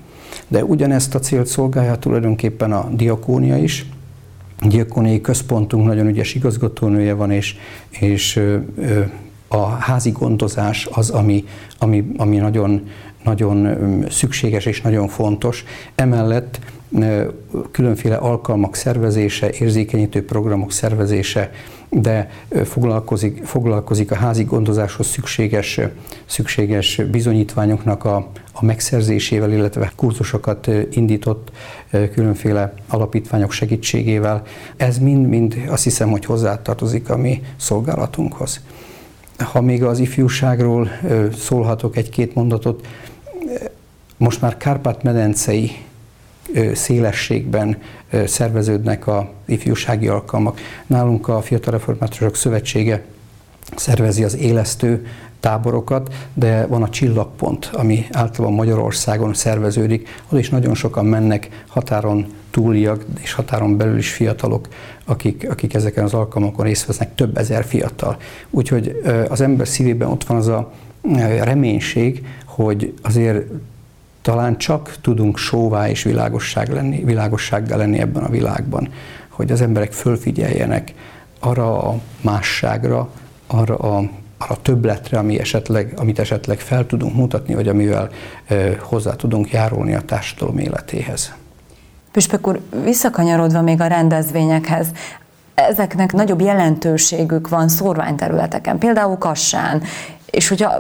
De 0.49 0.65
ugyanezt 0.65 1.15
a 1.15 1.19
célt 1.19 1.47
szolgálja 1.47 1.97
tulajdonképpen 1.97 2.73
a 2.73 2.89
diakónia 2.93 3.57
is. 3.57 3.87
Diakóniai 4.61 5.21
központunk 5.21 5.87
nagyon 5.87 6.07
ügyes 6.07 6.35
igazgatónője 6.35 7.15
van, 7.15 7.31
és, 7.31 7.57
és 7.91 8.43
a 9.49 9.69
házi 9.69 10.11
gondozás 10.11 10.89
az, 10.93 11.11
ami, 11.11 11.45
ami, 11.79 12.13
ami 12.17 12.37
nagyon, 12.37 12.89
nagyon 13.25 13.77
szükséges 14.11 14.67
és 14.67 14.81
nagyon 14.81 15.09
fontos. 15.09 15.65
Emellett 15.95 16.61
különféle 17.71 18.17
alkalmak 18.17 18.75
szervezése, 18.75 19.51
érzékenyítő 19.51 20.25
programok 20.25 20.73
szervezése, 20.73 21.51
de 21.89 22.31
foglalkozik, 22.65 23.45
foglalkozik 23.45 24.11
a 24.11 24.15
házi 24.15 24.45
gondozáshoz 24.45 25.07
szükséges, 25.07 25.81
szükséges 26.27 27.01
bizonyítványoknak 27.11 28.05
a, 28.05 28.29
a 28.53 28.65
megszerzésével, 28.65 29.53
illetve 29.53 29.93
kurzusokat 29.97 30.71
indított 30.91 31.51
különféle 31.91 32.75
alapítványok 32.89 33.53
segítségével. 33.53 34.43
Ez 34.77 34.99
mind-mind 34.99 35.63
azt 35.69 35.85
hiszem, 35.85 36.11
hogy 36.11 36.25
hozzátartozik 36.25 37.11
a 37.11 37.17
mi 37.17 37.43
szolgálatunkhoz. 37.57 38.61
Ha 39.39 39.61
még 39.61 39.85
az 39.85 39.99
ifjúságról 39.99 40.89
szólhatok 41.37 41.97
egy-két 41.97 42.35
mondatot, 42.35 42.87
most 44.17 44.41
már 44.41 44.57
Kárpát-medencei 44.57 45.73
szélességben 46.75 47.77
szerveződnek 48.27 49.07
a 49.07 49.31
ifjúsági 49.45 50.09
alkalmak. 50.09 50.61
Nálunk 50.87 51.29
a 51.29 51.41
Fiatal 51.41 51.73
Reformátusok 51.73 52.37
Szövetsége 52.37 53.05
szervezi 53.77 54.25
az 54.25 54.37
élesztő 54.37 55.07
táborokat, 55.41 56.15
de 56.35 56.67
van 56.67 56.83
a 56.83 56.89
csillagpont, 56.89 57.71
ami 57.73 58.07
általában 58.13 58.57
Magyarországon 58.57 59.35
szerveződik. 59.35 60.09
Oda 60.29 60.39
is 60.39 60.49
nagyon 60.49 60.75
sokan 60.75 61.07
mennek 61.07 61.65
határon 61.67 62.27
túliak 62.51 63.05
és 63.21 63.33
határon 63.33 63.77
belül 63.77 63.99
is 63.99 64.13
fiatalok, 64.13 64.69
akik, 65.05 65.47
akik 65.51 65.75
ezeken 65.75 66.05
az 66.05 66.15
alkalmakon 66.15 66.65
részt 66.65 66.87
vesznek, 66.87 67.15
több 67.15 67.37
ezer 67.37 67.65
fiatal. 67.65 68.17
Úgyhogy 68.51 69.01
az 69.29 69.41
ember 69.41 69.69
szívében 69.69 70.09
ott 70.09 70.25
van 70.25 70.37
az 70.37 70.49
a 70.49 70.73
reménység, 71.43 72.27
hogy 72.45 72.95
azért 73.03 73.47
talán 74.23 74.59
csak 74.59 74.97
tudunk 75.01 75.39
sóvá 75.39 75.89
és 75.89 76.03
világosság 76.03 76.73
lenni, 76.73 77.05
világossággal 77.05 77.79
lenni 77.79 77.99
ebben 77.99 78.23
a 78.23 78.29
világban, 78.29 78.89
hogy 79.29 79.51
az 79.51 79.61
emberek 79.61 79.93
fölfigyeljenek 79.93 80.95
arra 81.41 81.83
a 81.83 82.01
másságra, 82.21 83.09
arra 83.47 83.77
a, 83.77 84.11
arra 84.39 84.57
többletre, 84.63 85.19
ami 85.19 85.39
esetleg, 85.39 85.93
amit 85.97 86.19
esetleg 86.19 86.59
fel 86.59 86.87
tudunk 86.87 87.15
mutatni, 87.15 87.55
vagy 87.55 87.69
amivel 87.69 88.09
e, 88.47 88.77
hozzá 88.81 89.13
tudunk 89.13 89.51
járulni 89.51 89.95
a 89.95 90.01
társadalom 90.01 90.59
életéhez. 90.59 91.35
Püspök 92.13 92.47
úr, 92.47 92.61
visszakanyarodva 92.85 93.63
még 93.63 93.81
a 93.81 93.87
rendezvényekhez, 93.87 94.89
ezeknek 95.55 96.13
nagyobb 96.13 96.41
jelentőségük 96.41 97.49
van 97.49 97.69
szórványterületeken, 97.69 98.79
például 98.79 99.19
Kassán, 99.19 99.83
és 100.31 100.49
hogyha 100.49 100.73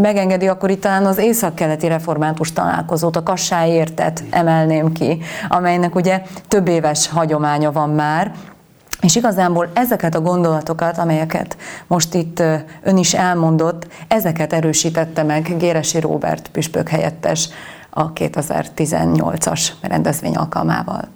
megengedi, 0.00 0.48
akkor 0.48 0.70
itt 0.70 0.80
talán 0.80 1.06
az 1.06 1.18
északkeleti 1.18 1.86
református 1.86 2.52
találkozót, 2.52 3.16
a 3.16 3.22
Kassái 3.22 3.84
emelném 4.30 4.92
ki, 4.92 5.22
amelynek 5.48 5.94
ugye 5.94 6.22
több 6.48 6.68
éves 6.68 7.08
hagyománya 7.08 7.72
van 7.72 7.90
már, 7.90 8.32
és 9.00 9.16
igazából 9.16 9.70
ezeket 9.74 10.14
a 10.14 10.20
gondolatokat, 10.20 10.98
amelyeket 10.98 11.56
most 11.86 12.14
itt 12.14 12.42
ön 12.82 12.96
is 12.96 13.14
elmondott, 13.14 13.86
ezeket 14.08 14.52
erősítette 14.52 15.22
meg 15.22 15.54
Géresi 15.58 16.00
Róbert 16.00 16.48
püspök 16.48 16.88
helyettes 16.88 17.48
a 17.90 18.12
2018-as 18.12 19.68
rendezvény 19.80 20.36
alkalmával 20.36 21.13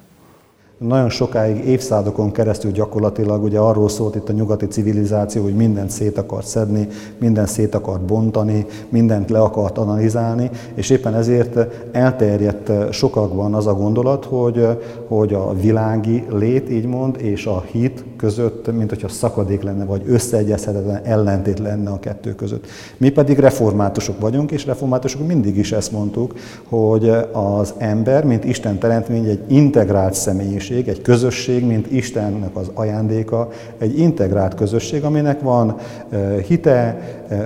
nagyon 0.79 1.09
sokáig, 1.09 1.65
évszázadokon 1.65 2.31
keresztül 2.31 2.71
gyakorlatilag 2.71 3.43
ugye 3.43 3.59
arról 3.59 3.89
szólt 3.89 4.15
itt 4.15 4.29
a 4.29 4.33
nyugati 4.33 4.65
civilizáció, 4.65 5.43
hogy 5.43 5.55
mindent 5.55 5.89
szét 5.89 6.17
akart 6.17 6.47
szedni, 6.47 6.87
mindent 7.17 7.47
szét 7.47 7.75
akart 7.75 8.01
bontani, 8.01 8.65
mindent 8.89 9.29
le 9.29 9.39
akart 9.39 9.77
analizálni, 9.77 10.49
és 10.73 10.89
éppen 10.89 11.15
ezért 11.15 11.57
elterjedt 11.91 12.93
sokakban 12.93 13.53
az 13.53 13.67
a 13.67 13.73
gondolat, 13.73 14.25
hogy, 14.25 14.67
hogy 15.07 15.33
a 15.33 15.53
világi 15.53 16.23
lét, 16.29 16.69
így 16.69 16.85
mond, 16.85 17.15
és 17.21 17.45
a 17.45 17.63
hit 17.71 18.03
között, 18.17 18.71
mint 18.75 18.89
hogyha 18.89 19.07
szakadék 19.07 19.63
lenne, 19.63 19.85
vagy 19.85 20.01
összeegyezhetetlen 20.07 21.01
ellentét 21.03 21.59
lenne 21.59 21.89
a 21.89 21.99
kettő 21.99 22.35
között. 22.35 22.65
Mi 22.97 23.09
pedig 23.09 23.39
reformátusok 23.39 24.19
vagyunk, 24.19 24.51
és 24.51 24.65
reformátusok 24.65 25.27
mindig 25.27 25.57
is 25.57 25.71
ezt 25.71 25.91
mondtuk, 25.91 26.33
hogy 26.69 27.11
az 27.31 27.73
ember, 27.77 28.25
mint 28.25 28.45
Isten 28.45 28.79
teremtmény, 28.79 29.25
egy 29.25 29.43
integrált 29.47 30.13
személyiség, 30.13 30.67
reménység, 30.69 30.87
egy 30.87 31.01
közösség, 31.01 31.65
mint 31.65 31.91
Istennek 31.91 32.55
az 32.55 32.71
ajándéka, 32.73 33.49
egy 33.77 33.99
integrált 33.99 34.55
közösség, 34.55 35.03
aminek 35.03 35.41
van 35.41 35.75
hite, 36.47 36.97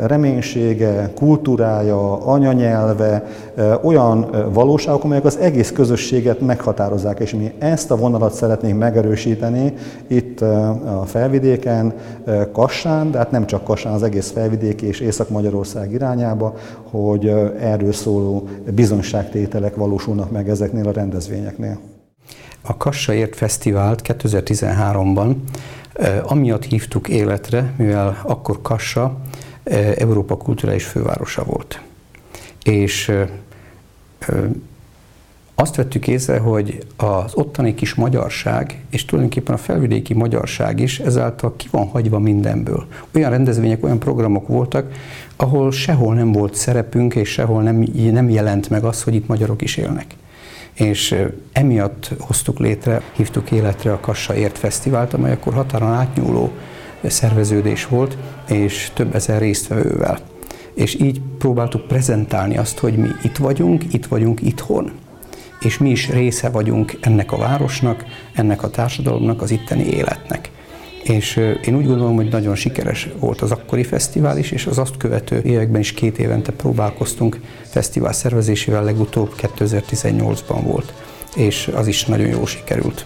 reménysége, 0.05 1.12
kultúrája, 1.15 2.25
anyanyelve, 2.25 3.23
olyan 3.83 4.49
valóságok, 4.53 5.03
amelyek 5.03 5.25
az 5.25 5.38
egész 5.38 5.71
közösséget 5.71 6.39
meghatározzák, 6.39 7.19
és 7.19 7.33
mi 7.33 7.51
ezt 7.59 7.91
a 7.91 7.95
vonalat 7.95 8.33
szeretnénk 8.33 8.79
megerősíteni 8.79 9.73
itt 10.07 10.41
a 10.41 11.03
felvidéken, 11.05 11.93
Kassán, 12.51 13.12
de 13.12 13.17
hát 13.17 13.31
nem 13.31 13.45
csak 13.45 13.63
Kassán, 13.63 13.93
az 13.93 14.03
egész 14.03 14.31
felvidék 14.31 14.81
és 14.81 14.99
Észak-Magyarország 14.99 15.91
irányába, 15.91 16.53
hogy 16.91 17.27
erről 17.59 17.93
szóló 17.93 18.47
bizonyságtételek 18.75 19.75
valósulnak 19.75 20.31
meg 20.31 20.49
ezeknél 20.49 20.88
a 20.88 20.91
rendezvényeknél. 20.91 21.92
A 22.65 22.78
Kassaért 22.78 23.36
Fesztivált 23.36 24.02
2013-ban 24.04 25.36
amiatt 26.23 26.63
hívtuk 26.63 27.08
életre, 27.08 27.73
mivel 27.78 28.19
akkor 28.23 28.62
Kassa 28.62 29.17
Európa 29.97 30.38
kulturális 30.38 30.86
fővárosa 30.86 31.43
volt. 31.43 31.82
És 32.63 33.12
azt 35.56 35.76
vettük 35.76 36.08
észre, 36.08 36.38
hogy 36.38 36.86
az 36.95 37.34
ottani 37.34 37.73
kis 37.73 37.93
magyarság, 37.93 38.84
és 38.89 39.06
tulajdonképpen 39.06 39.56
a 39.56 39.58
felvidéki 39.58 40.13
magyarság 40.13 40.80
is 40.80 40.99
ezáltal 40.99 41.56
ki 41.56 41.67
van 41.71 41.88
hagyva 41.88 42.19
mindenből. 42.19 42.88
Olyan 43.15 43.30
rendezvények, 43.30 43.84
olyan 43.84 43.99
programok 43.99 44.47
voltak, 44.47 44.91
ahol 45.36 45.71
sehol 45.71 46.13
nem 46.13 46.32
volt 46.32 46.56
szerepünk, 46.56 47.15
és 47.15 47.30
sehol 47.30 47.62
nem, 47.62 47.86
nem 48.12 48.30
jelent 48.30 48.69
meg 48.69 48.84
az, 48.84 49.04
hogy 49.04 49.15
itt 49.15 49.28
magyarok 49.28 49.62
is 49.62 49.78
élnek. 49.78 50.15
És 50.73 51.15
emiatt 51.51 52.12
hoztuk 52.19 52.59
létre, 52.59 53.01
hívtuk 53.15 53.51
életre 53.51 53.91
a 53.91 53.99
Kassa 53.99 54.36
Ért 54.36 54.57
Fesztivált, 54.57 55.13
amely 55.13 55.31
akkor 55.31 55.53
határon 55.53 55.93
átnyúló 55.93 56.51
szerveződés 57.03 57.88
volt, 57.88 58.17
és 58.47 58.91
több 58.93 59.15
ezer 59.15 59.41
résztvevővel. 59.41 60.19
És 60.73 60.99
így 60.99 61.21
próbáltuk 61.38 61.88
prezentálni 61.88 62.57
azt, 62.57 62.79
hogy 62.79 62.97
mi 62.97 63.09
itt 63.23 63.38
vagyunk, 63.38 63.93
itt 63.93 64.05
vagyunk 64.05 64.41
itthon 64.41 64.91
és 65.63 65.77
mi 65.77 65.89
is 65.89 66.09
része 66.09 66.49
vagyunk 66.49 66.97
ennek 67.01 67.31
a 67.31 67.38
városnak, 67.38 68.05
ennek 68.33 68.63
a 68.63 68.69
társadalomnak, 68.69 69.41
az 69.41 69.51
itteni 69.51 69.83
életnek. 69.83 70.51
És 71.03 71.35
én 71.63 71.75
úgy 71.75 71.85
gondolom, 71.85 72.15
hogy 72.15 72.27
nagyon 72.27 72.55
sikeres 72.55 73.09
volt 73.19 73.41
az 73.41 73.51
akkori 73.51 73.83
fesztivál 73.83 74.37
is, 74.37 74.51
és 74.51 74.65
az 74.65 74.77
azt 74.77 74.97
követő 74.97 75.41
években 75.41 75.81
is 75.81 75.91
két 75.91 76.19
évente 76.19 76.51
próbálkoztunk 76.51 77.39
fesztivál 77.69 78.13
szervezésével, 78.13 78.83
legutóbb 78.83 79.35
2018-ban 79.57 80.59
volt, 80.63 80.93
és 81.35 81.71
az 81.75 81.87
is 81.87 82.05
nagyon 82.05 82.27
jó 82.27 82.45
sikerült. 82.45 83.05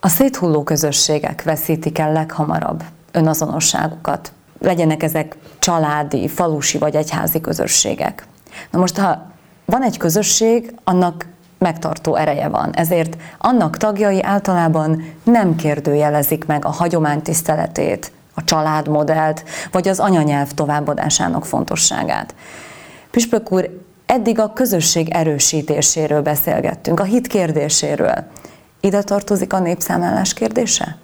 A 0.00 0.08
széthulló 0.08 0.62
közösségek 0.62 1.42
veszítik 1.42 1.98
el 1.98 2.12
leghamarabb 2.12 2.82
önazonosságukat. 3.12 4.32
Legyenek 4.58 5.02
ezek 5.02 5.36
családi, 5.58 6.28
falusi 6.28 6.78
vagy 6.78 6.94
egyházi 6.94 7.40
közösségek. 7.40 8.26
Na 8.70 8.78
most, 8.78 8.96
ha 8.96 9.32
van 9.64 9.82
egy 9.82 9.96
közösség, 9.96 10.74
annak 10.84 11.26
megtartó 11.62 12.16
ereje 12.16 12.48
van. 12.48 12.74
Ezért 12.74 13.16
annak 13.38 13.76
tagjai 13.76 14.22
általában 14.22 15.14
nem 15.24 15.56
kérdőjelezik 15.56 16.46
meg 16.46 16.64
a 16.64 16.70
hagyomány 16.70 17.22
tiszteletét, 17.22 18.12
a 18.34 18.44
családmodellt, 18.44 19.44
vagy 19.70 19.88
az 19.88 19.98
anyanyelv 19.98 20.50
továbbadásának 20.50 21.44
fontosságát. 21.44 22.34
Püspök 23.10 23.52
úr, 23.52 23.80
eddig 24.06 24.38
a 24.38 24.52
közösség 24.52 25.08
erősítéséről 25.08 26.22
beszélgettünk, 26.22 27.00
a 27.00 27.04
hit 27.04 27.26
kérdéséről. 27.26 28.24
Ide 28.80 29.02
tartozik 29.02 29.52
a 29.52 29.58
népszámlálás 29.58 30.34
kérdése? 30.34 30.96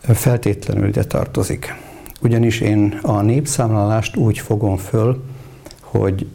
Feltétlenül 0.00 0.88
ide 0.88 1.04
tartozik. 1.04 1.74
Ugyanis 2.22 2.60
én 2.60 2.98
a 3.02 3.20
népszámlálást 3.20 4.16
úgy 4.16 4.38
fogom 4.38 4.76
föl, 4.76 5.24
hogy 5.80 6.26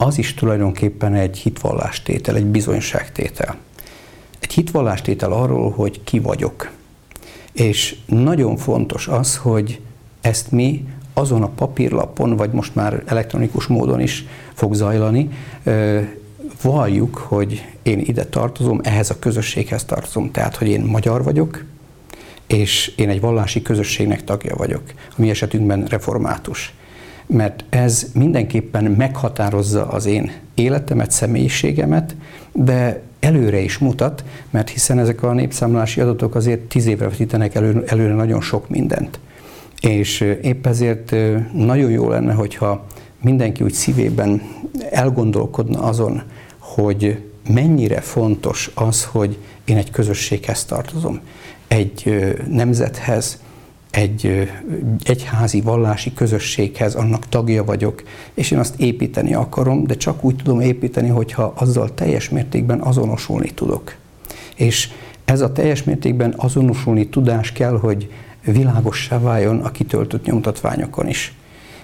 az 0.00 0.18
is 0.18 0.34
tulajdonképpen 0.34 1.14
egy 1.14 1.38
hitvallástétel, 1.38 2.36
egy 2.36 2.46
bizonyságtétel. 2.46 3.56
Egy 4.40 4.52
hitvallástétel 4.52 5.32
arról, 5.32 5.70
hogy 5.70 6.04
ki 6.04 6.18
vagyok. 6.18 6.70
És 7.52 7.96
nagyon 8.06 8.56
fontos 8.56 9.08
az, 9.08 9.36
hogy 9.36 9.80
ezt 10.20 10.50
mi 10.50 10.86
azon 11.14 11.42
a 11.42 11.48
papírlapon, 11.48 12.36
vagy 12.36 12.50
most 12.50 12.74
már 12.74 13.02
elektronikus 13.06 13.66
módon 13.66 14.00
is 14.00 14.24
fog 14.54 14.74
zajlani, 14.74 15.28
valljuk, 16.62 17.16
hogy 17.16 17.64
én 17.82 17.98
ide 17.98 18.24
tartozom, 18.24 18.80
ehhez 18.82 19.10
a 19.10 19.18
közösséghez 19.18 19.84
tartozom. 19.84 20.30
Tehát, 20.30 20.56
hogy 20.56 20.68
én 20.68 20.80
magyar 20.80 21.22
vagyok, 21.22 21.64
és 22.46 22.92
én 22.96 23.08
egy 23.08 23.20
vallási 23.20 23.62
közösségnek 23.62 24.24
tagja 24.24 24.56
vagyok. 24.56 24.82
A 25.10 25.14
mi 25.16 25.30
esetünkben 25.30 25.84
református 25.84 26.74
mert 27.28 27.64
ez 27.68 28.06
mindenképpen 28.14 28.84
meghatározza 28.84 29.88
az 29.88 30.06
én 30.06 30.32
életemet, 30.54 31.10
személyiségemet, 31.10 32.16
de 32.52 33.02
előre 33.20 33.58
is 33.58 33.78
mutat, 33.78 34.24
mert 34.50 34.68
hiszen 34.68 34.98
ezek 34.98 35.22
a 35.22 35.32
népszámlási 35.32 36.00
adatok 36.00 36.34
azért 36.34 36.60
tíz 36.60 36.86
évre 36.86 37.08
vetítenek 37.08 37.54
elő, 37.54 37.84
előre 37.86 38.14
nagyon 38.14 38.40
sok 38.40 38.68
mindent. 38.68 39.18
És 39.80 40.20
épp 40.42 40.66
ezért 40.66 41.14
nagyon 41.52 41.90
jó 41.90 42.08
lenne, 42.08 42.32
hogyha 42.32 42.86
mindenki 43.22 43.64
úgy 43.64 43.72
szívében 43.72 44.42
elgondolkodna 44.90 45.82
azon, 45.82 46.22
hogy 46.58 47.22
mennyire 47.48 48.00
fontos 48.00 48.70
az, 48.74 49.04
hogy 49.04 49.38
én 49.64 49.76
egy 49.76 49.90
közösséghez 49.90 50.64
tartozom, 50.64 51.20
egy 51.68 52.26
nemzethez, 52.50 53.42
egy 53.90 54.50
egyházi 55.02 55.60
vallási 55.60 56.14
közösséghez, 56.14 56.94
annak 56.94 57.28
tagja 57.28 57.64
vagyok, 57.64 58.02
és 58.34 58.50
én 58.50 58.58
azt 58.58 58.80
építeni 58.80 59.34
akarom, 59.34 59.86
de 59.86 59.94
csak 59.94 60.24
úgy 60.24 60.36
tudom 60.36 60.60
építeni, 60.60 61.08
hogyha 61.08 61.52
azzal 61.56 61.94
teljes 61.94 62.28
mértékben 62.28 62.80
azonosulni 62.80 63.50
tudok. 63.50 63.94
És 64.56 64.90
ez 65.24 65.40
a 65.40 65.52
teljes 65.52 65.82
mértékben 65.82 66.34
azonosulni 66.36 67.08
tudás 67.08 67.52
kell, 67.52 67.78
hogy 67.78 68.10
világossá 68.44 69.18
váljon 69.18 69.60
a 69.60 69.70
kitöltött 69.70 70.24
nyomtatványokon 70.24 71.08
is. 71.08 71.34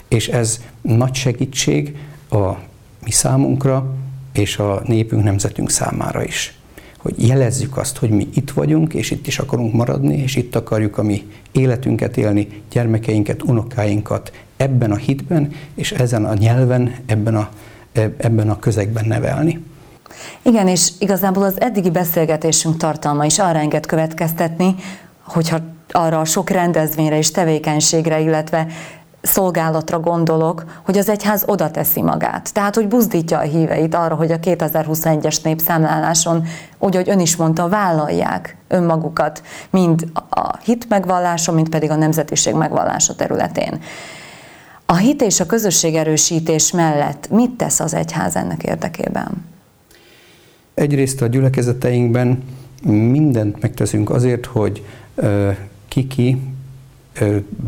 És 0.08 0.28
ez 0.28 0.60
nagy 0.82 1.14
segítség 1.14 1.96
a 2.30 2.52
mi 3.04 3.10
számunkra 3.10 3.94
és 4.32 4.58
a 4.58 4.82
népünk, 4.84 5.22
nemzetünk 5.22 5.70
számára 5.70 6.24
is 6.24 6.58
hogy 7.04 7.26
jelezzük 7.26 7.76
azt, 7.76 7.96
hogy 7.96 8.10
mi 8.10 8.28
itt 8.34 8.50
vagyunk, 8.50 8.94
és 8.94 9.10
itt 9.10 9.26
is 9.26 9.38
akarunk 9.38 9.72
maradni, 9.72 10.16
és 10.16 10.36
itt 10.36 10.56
akarjuk 10.56 10.98
a 10.98 11.02
mi 11.02 11.26
életünket 11.52 12.16
élni, 12.16 12.62
gyermekeinket, 12.70 13.42
unokáinkat 13.42 14.32
ebben 14.56 14.90
a 14.90 14.96
hitben, 14.96 15.52
és 15.74 15.92
ezen 15.92 16.24
a 16.24 16.34
nyelven, 16.34 16.94
ebben 17.06 17.34
a, 17.34 17.48
ebben 18.16 18.50
a 18.50 18.58
közegben 18.58 19.04
nevelni. 19.06 19.64
Igen, 20.42 20.68
és 20.68 20.88
igazából 20.98 21.42
az 21.42 21.60
eddigi 21.60 21.90
beszélgetésünk 21.90 22.76
tartalma 22.76 23.24
is 23.24 23.38
arra 23.38 23.58
enged 23.58 23.86
következtetni, 23.86 24.74
hogyha 25.22 25.58
arra 25.90 26.20
a 26.20 26.24
sok 26.24 26.50
rendezvényre 26.50 27.16
és 27.16 27.30
tevékenységre, 27.30 28.20
illetve 28.20 28.66
szolgálatra 29.24 30.00
gondolok, 30.00 30.64
hogy 30.84 30.98
az 30.98 31.08
egyház 31.08 31.42
oda 31.46 31.70
teszi 31.70 32.02
magát. 32.02 32.52
Tehát, 32.52 32.74
hogy 32.74 32.88
buzdítja 32.88 33.38
a 33.38 33.42
híveit 33.42 33.94
arra, 33.94 34.14
hogy 34.14 34.32
a 34.32 34.38
2021-es 34.38 35.42
népszámláláson, 35.44 36.46
úgy, 36.78 36.94
hogy 36.94 37.08
ön 37.08 37.20
is 37.20 37.37
mondta, 37.37 37.68
vállalják 37.68 38.56
önmagukat, 38.68 39.42
mind 39.70 40.06
a 40.30 40.56
hit 40.56 40.88
megvallása, 40.88 41.52
mind 41.52 41.68
pedig 41.68 41.90
a 41.90 41.96
nemzetiség 41.96 42.54
megvallása 42.54 43.14
területén. 43.14 43.80
A 44.87 44.96
hit 44.96 45.22
és 45.22 45.40
a 45.40 45.46
közösség 45.46 45.94
erősítés 45.94 46.72
mellett 46.72 47.30
mit 47.30 47.50
tesz 47.50 47.80
az 47.80 47.94
egyház 47.94 48.37
ennek 48.37 48.62
érdekében? 48.62 49.44
Egyrészt 50.74 51.22
a 51.22 51.26
gyülekezeteinkben 51.26 52.42
mindent 52.82 53.60
megteszünk 53.60 54.10
azért, 54.10 54.46
hogy 54.46 54.84
kiki 55.88 56.53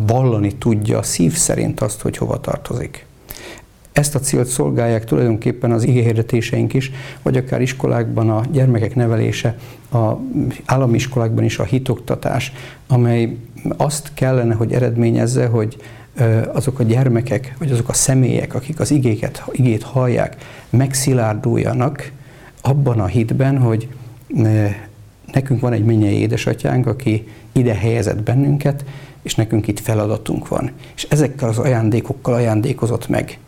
vallani 0.07 0.55
tudja 0.55 1.03
szív 1.03 1.33
szerint 1.33 1.81
azt, 1.81 2.01
hogy 2.01 2.17
hova 2.17 2.41
tartozik. 2.41 3.07
Ezt 3.93 4.15
a 4.15 4.21
célt 4.21 4.47
szolgálják 4.47 5.05
tulajdonképpen 5.05 5.73
az 5.73 5.85
igényhirdetéseink 5.85 6.75
is, 6.75 6.91
vagy 7.23 7.37
akár 7.37 7.61
iskolákban 7.61 8.31
a 8.31 8.43
gyermekek 8.51 8.95
nevelése, 8.95 9.59
a 9.93 10.13
állami 10.65 10.95
iskolákban 10.95 11.45
is 11.45 11.59
a 11.59 11.65
hitoktatás, 11.65 12.53
amely 12.87 13.37
azt 13.77 14.11
kellene, 14.15 14.55
hogy 14.55 14.73
eredményezze, 14.73 15.47
hogy 15.47 15.77
azok 16.53 16.79
a 16.79 16.83
gyermekek, 16.83 17.55
vagy 17.59 17.71
azok 17.71 17.89
a 17.89 17.93
személyek, 17.93 18.55
akik 18.55 18.81
az 18.81 18.91
igéket, 18.91 19.45
igét 19.53 19.83
hallják, 19.83 20.37
megszilárduljanak 20.71 22.13
abban 22.61 23.01
a 23.01 23.07
hitben, 23.07 23.59
hogy 23.59 23.89
nekünk 25.33 25.61
van 25.61 25.73
egy 25.73 25.85
mennyei 25.85 26.19
édesatyánk, 26.19 26.87
aki 26.87 27.29
ide 27.53 27.75
helyezett 27.75 28.23
bennünket, 28.23 28.85
és 29.27 29.35
nekünk 29.35 29.69
itt 29.69 29.81
feladatunk 29.81 30.49
van. 30.49 30.71
És 30.95 31.07
ezekkel 31.11 31.49
az 31.49 31.59
ajándékokkal 31.59 32.35
ajándékozott 32.35 33.09
meg 33.09 33.39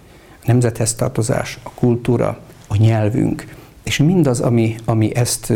a 0.43 0.45
nemzethez 0.47 0.95
tartozás, 0.95 1.59
a 1.63 1.71
kultúra, 1.71 2.39
a 2.69 2.77
nyelvünk, 2.77 3.47
és 3.83 3.97
mindaz, 3.99 4.41
ami, 4.41 4.77
ami 4.85 5.15
ezt 5.15 5.53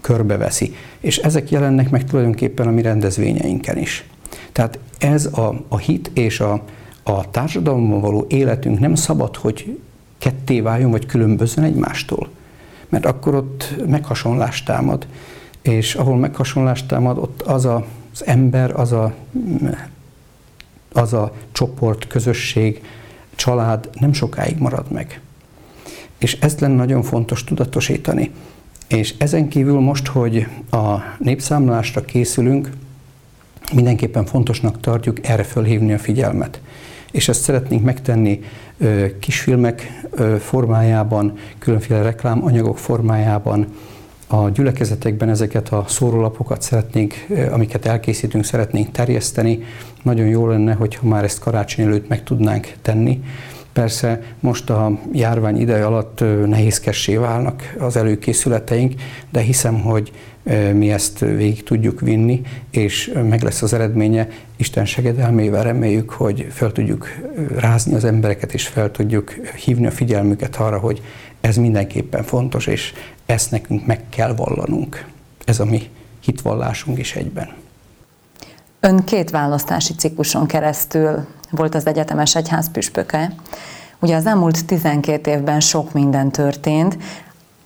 körbeveszi. 0.00 0.74
És 1.00 1.18
ezek 1.18 1.50
jelennek 1.50 1.90
meg 1.90 2.04
tulajdonképpen 2.04 2.66
a 2.66 2.70
mi 2.70 2.82
rendezvényeinken 2.82 3.78
is. 3.78 4.06
Tehát 4.52 4.78
ez 4.98 5.26
a, 5.26 5.64
a 5.68 5.78
hit 5.78 6.10
és 6.14 6.40
a, 6.40 6.62
a 7.02 7.30
társadalomban 7.30 8.00
való 8.00 8.26
életünk 8.28 8.78
nem 8.78 8.94
szabad, 8.94 9.36
hogy 9.36 9.78
ketté 10.18 10.60
váljon, 10.60 10.90
vagy 10.90 11.06
különbözön 11.06 11.64
egymástól. 11.64 12.28
Mert 12.88 13.06
akkor 13.06 13.34
ott 13.34 13.74
meghasonlást 13.86 14.66
támad. 14.66 15.06
És 15.62 15.94
ahol 15.94 16.16
meghasonlást 16.16 16.88
támad, 16.88 17.18
ott 17.18 17.42
az 17.42 17.64
a, 17.64 17.86
az 18.18 18.26
ember, 18.26 18.80
az 18.80 18.92
a, 18.92 19.14
az 20.92 21.12
a 21.12 21.32
csoport, 21.52 22.06
közösség, 22.06 22.82
család 23.34 23.88
nem 24.00 24.12
sokáig 24.12 24.58
marad 24.58 24.90
meg. 24.90 25.20
És 26.18 26.38
ezt 26.40 26.60
lenne 26.60 26.74
nagyon 26.74 27.02
fontos 27.02 27.44
tudatosítani. 27.44 28.30
És 28.88 29.14
ezen 29.18 29.48
kívül 29.48 29.80
most, 29.80 30.06
hogy 30.06 30.46
a 30.70 30.96
népszámlásra 31.18 32.04
készülünk, 32.04 32.70
mindenképpen 33.74 34.24
fontosnak 34.24 34.80
tartjuk 34.80 35.26
erre 35.26 35.42
fölhívni 35.42 35.92
a 35.92 35.98
figyelmet. 35.98 36.60
És 37.10 37.28
ezt 37.28 37.42
szeretnénk 37.42 37.82
megtenni 37.84 38.40
kisfilmek 39.18 40.02
formájában, 40.38 41.38
különféle 41.58 42.02
reklámanyagok 42.02 42.78
formájában, 42.78 43.66
a 44.26 44.48
gyülekezetekben 44.48 45.28
ezeket 45.28 45.68
a 45.68 45.84
szórólapokat 45.88 46.62
szeretnénk, 46.62 47.14
amiket 47.50 47.86
elkészítünk, 47.86 48.44
szeretnénk 48.44 48.90
terjeszteni. 48.90 49.62
Nagyon 50.02 50.26
jó 50.26 50.46
lenne, 50.46 50.72
hogyha 50.72 51.08
már 51.08 51.24
ezt 51.24 51.38
karácsony 51.38 51.84
előtt 51.84 52.08
meg 52.08 52.22
tudnánk 52.22 52.72
tenni. 52.82 53.22
Persze 53.72 54.22
most 54.40 54.70
a 54.70 54.98
járvány 55.12 55.60
ideje 55.60 55.86
alatt 55.86 56.24
nehézkessé 56.46 57.16
válnak 57.16 57.74
az 57.78 57.96
előkészületeink, 57.96 58.94
de 59.30 59.40
hiszem, 59.40 59.80
hogy 59.80 60.12
mi 60.72 60.90
ezt 60.90 61.18
végig 61.18 61.62
tudjuk 61.62 62.00
vinni, 62.00 62.40
és 62.70 63.12
meg 63.28 63.42
lesz 63.42 63.62
az 63.62 63.72
eredménye. 63.72 64.28
Isten 64.56 64.84
segedelmével 64.84 65.62
reméljük, 65.62 66.10
hogy 66.10 66.46
fel 66.50 66.72
tudjuk 66.72 67.08
rázni 67.56 67.94
az 67.94 68.04
embereket, 68.04 68.54
és 68.54 68.66
fel 68.66 68.90
tudjuk 68.90 69.30
hívni 69.64 69.86
a 69.86 69.90
figyelmüket 69.90 70.56
arra, 70.56 70.78
hogy 70.78 71.02
ez 71.46 71.56
mindenképpen 71.56 72.22
fontos, 72.22 72.66
és 72.66 72.92
ezt 73.26 73.50
nekünk 73.50 73.86
meg 73.86 74.00
kell 74.08 74.34
vallanunk. 74.34 75.06
Ez 75.44 75.60
a 75.60 75.64
mi 75.64 75.90
hitvallásunk 76.20 76.98
is 76.98 77.14
egyben. 77.14 77.48
Ön 78.80 79.04
két 79.04 79.30
választási 79.30 79.94
cikluson 79.94 80.46
keresztül 80.46 81.26
volt 81.50 81.74
az 81.74 81.86
egyetemes 81.86 82.34
egyház 82.34 82.70
püspöke. 82.70 83.34
Ugye 83.98 84.16
az 84.16 84.26
elmúlt 84.26 84.66
12 84.66 85.30
évben 85.30 85.60
sok 85.60 85.92
minden 85.92 86.30
történt, 86.30 86.96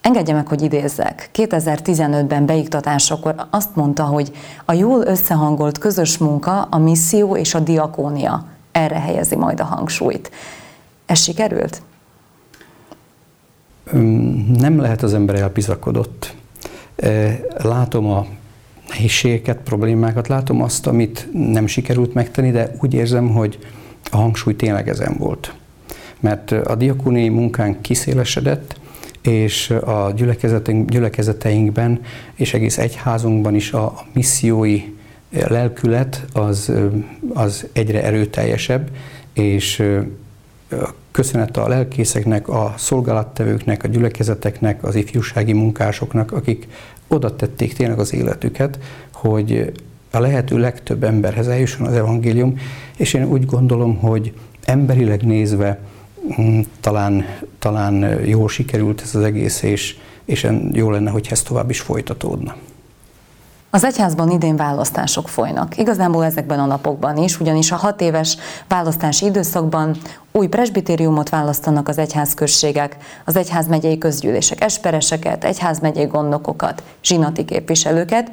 Engedje 0.00 0.34
meg, 0.34 0.48
hogy 0.48 0.62
idézzek. 0.62 1.30
2015-ben 1.34 2.46
beiktatásakor 2.46 3.34
azt 3.50 3.76
mondta, 3.76 4.04
hogy 4.04 4.32
a 4.64 4.72
jól 4.72 5.02
összehangolt 5.06 5.78
közös 5.78 6.18
munka, 6.18 6.62
a 6.62 6.78
misszió 6.78 7.36
és 7.36 7.54
a 7.54 7.60
diakónia. 7.60 8.44
Erre 8.72 9.00
helyezi 9.00 9.36
majd 9.36 9.60
a 9.60 9.64
hangsúlyt. 9.64 10.30
Ez 11.06 11.22
sikerült? 11.22 11.82
Nem 14.58 14.80
lehet 14.80 15.02
az 15.02 15.14
ember 15.14 15.34
elbizakodott. 15.34 16.34
Látom 17.56 18.06
a 18.06 18.26
nehézségeket, 18.88 19.58
problémákat, 19.64 20.28
látom 20.28 20.62
azt, 20.62 20.86
amit 20.86 21.28
nem 21.32 21.66
sikerült 21.66 22.14
megtenni, 22.14 22.50
de 22.50 22.74
úgy 22.80 22.94
érzem, 22.94 23.28
hogy 23.28 23.58
a 24.10 24.16
hangsúly 24.16 24.56
tényleg 24.56 24.88
ezen 24.88 25.16
volt. 25.18 25.54
Mert 26.20 26.50
a 26.50 26.74
diakóniai 26.74 27.28
munkánk 27.28 27.82
kiszélesedett, 27.82 28.80
és 29.22 29.70
a 29.70 30.12
gyülekezeteink, 30.16 30.90
gyülekezeteinkben 30.90 32.00
és 32.34 32.54
egész 32.54 32.78
egyházunkban 32.78 33.54
is 33.54 33.72
a 33.72 34.06
missziói 34.12 34.82
lelkület 35.30 36.24
az, 36.32 36.72
az 37.34 37.66
egyre 37.72 38.02
erőteljesebb, 38.02 38.90
és 39.32 39.82
köszönet 41.10 41.56
a 41.56 41.68
lelkészeknek, 41.68 42.48
a 42.48 42.74
szolgálattevőknek, 42.76 43.84
a 43.84 43.88
gyülekezeteknek, 43.88 44.84
az 44.84 44.94
ifjúsági 44.94 45.52
munkásoknak, 45.52 46.32
akik 46.32 46.68
oda 47.08 47.36
tették 47.36 47.72
tényleg 47.72 47.98
az 47.98 48.14
életüket, 48.14 48.78
hogy 49.12 49.72
a 50.10 50.18
lehető 50.18 50.58
legtöbb 50.58 51.04
emberhez 51.04 51.48
eljusson 51.48 51.86
az 51.86 51.94
evangélium, 51.94 52.58
és 52.96 53.14
én 53.14 53.24
úgy 53.24 53.46
gondolom, 53.46 53.96
hogy 53.96 54.32
emberileg 54.64 55.22
nézve 55.22 55.78
Mm, 56.40 56.60
talán, 56.80 57.24
talán 57.58 58.26
jól 58.26 58.48
sikerült 58.48 59.00
ez 59.00 59.14
az 59.14 59.22
egész, 59.22 59.62
és, 59.62 59.96
és 60.24 60.46
jó 60.72 60.90
lenne, 60.90 61.10
hogy 61.10 61.28
ez 61.30 61.42
tovább 61.42 61.70
is 61.70 61.80
folytatódna. 61.80 62.56
Az 63.72 63.84
egyházban 63.84 64.30
idén 64.30 64.56
választások 64.56 65.28
folynak. 65.28 65.76
Igazából 65.76 66.24
ezekben 66.24 66.58
a 66.58 66.66
napokban 66.66 67.16
is, 67.16 67.40
ugyanis 67.40 67.72
a 67.72 67.76
hat 67.76 68.00
éves 68.00 68.36
választási 68.68 69.24
időszakban 69.26 69.96
új 70.32 70.46
presbitériumot 70.46 71.28
választanak 71.28 71.88
az 71.88 71.98
egyházközségek, 71.98 72.96
az 73.24 73.36
egyházmegyei 73.36 73.98
közgyűlések 73.98 74.60
espereseket, 74.60 75.44
egyházmegyei 75.44 76.04
gondnokokat, 76.04 76.82
zsinati 77.02 77.44
képviselőket, 77.44 78.30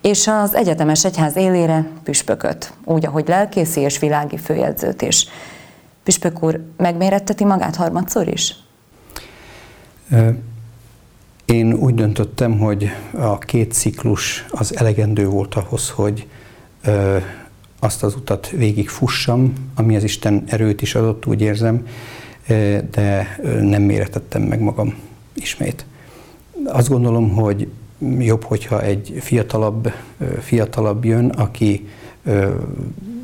és 0.00 0.26
az 0.26 0.54
egyetemes 0.54 1.04
egyház 1.04 1.36
élére 1.36 1.86
püspököt, 2.02 2.72
úgy, 2.84 3.06
ahogy 3.06 3.28
lelkészi 3.28 3.80
és 3.80 3.98
világi 3.98 4.36
főjegyzőt 4.36 5.02
is. 5.02 5.28
Püspök 6.02 6.42
úr 6.42 6.60
megméretteti 6.76 7.44
magát 7.44 7.76
harmadszor 7.76 8.28
is? 8.28 8.56
Én 11.46 11.72
úgy 11.72 11.94
döntöttem, 11.94 12.58
hogy 12.58 12.88
a 13.10 13.38
két 13.38 13.72
ciklus 13.72 14.46
az 14.50 14.76
elegendő 14.76 15.26
volt 15.26 15.54
ahhoz, 15.54 15.90
hogy 15.90 16.26
azt 17.78 18.02
az 18.02 18.14
utat 18.14 18.50
végig 18.50 18.88
fussam, 18.88 19.52
ami 19.74 19.96
az 19.96 20.04
Isten 20.04 20.44
erőt 20.46 20.82
is 20.82 20.94
adott, 20.94 21.26
úgy 21.26 21.40
érzem, 21.40 21.86
de 22.90 23.38
nem 23.60 23.82
méretettem 23.82 24.42
meg 24.42 24.60
magam 24.60 24.94
ismét. 25.34 25.84
Azt 26.64 26.88
gondolom, 26.88 27.30
hogy 27.30 27.68
jobb, 28.18 28.44
hogyha 28.44 28.82
egy 28.82 29.16
fiatalabb, 29.20 29.92
fiatalabb 30.40 31.04
jön, 31.04 31.28
aki 31.28 31.88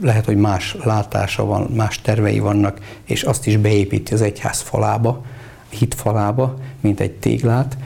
lehet, 0.03 0.25
hogy 0.25 0.37
más 0.37 0.77
látása 0.85 1.45
van, 1.45 1.71
más 1.77 2.01
tervei 2.01 2.39
vannak, 2.39 2.81
és 3.05 3.23
azt 3.23 3.47
is 3.47 3.57
beépíti 3.57 4.15
az 4.15 4.23
egyház 4.23 4.61
falába, 4.61 5.25
hit 5.69 5.95
falába, 5.95 6.59
mint 6.81 7.01
egy 7.01 7.13
téglát, 7.13 7.77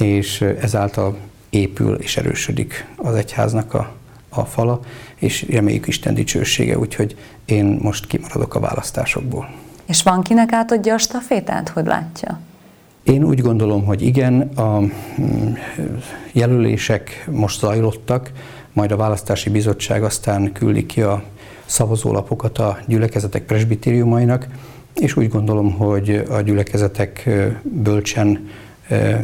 és 0.00 0.40
ezáltal 0.40 1.16
épül 1.50 1.94
és 1.94 2.16
erősödik 2.16 2.86
az 2.96 3.14
egyháznak 3.14 3.74
a, 3.74 3.92
a 4.28 4.44
fala, 4.44 4.80
és 5.16 5.46
reméljük 5.50 5.86
Isten 5.86 6.14
dicsősége, 6.14 6.78
úgyhogy 6.78 7.16
én 7.44 7.78
most 7.82 8.06
kimaradok 8.06 8.54
a 8.54 8.60
választásokból. 8.60 9.50
És 9.86 10.02
van 10.02 10.22
kinek 10.22 10.52
átadja 10.52 10.94
a 10.94 10.98
stafétát, 10.98 11.68
hogy 11.68 11.86
látja? 11.86 12.40
Én 13.02 13.24
úgy 13.24 13.40
gondolom, 13.40 13.84
hogy 13.84 14.02
igen, 14.02 14.40
a 14.40 14.80
mm, 14.80 15.52
jelölések 16.32 17.28
most 17.30 17.58
zajlottak, 17.58 18.32
majd 18.72 18.92
a 18.92 18.96
választási 18.96 19.50
bizottság 19.50 20.02
aztán 20.02 20.52
küldi 20.52 20.86
ki 20.86 21.02
a 21.02 21.22
szavazólapokat 21.64 22.58
a 22.58 22.78
gyülekezetek 22.86 23.42
presbitériumainak, 23.42 24.46
és 24.94 25.16
úgy 25.16 25.28
gondolom, 25.28 25.72
hogy 25.72 26.24
a 26.30 26.40
gyülekezetek 26.40 27.28
bölcsen 27.62 28.48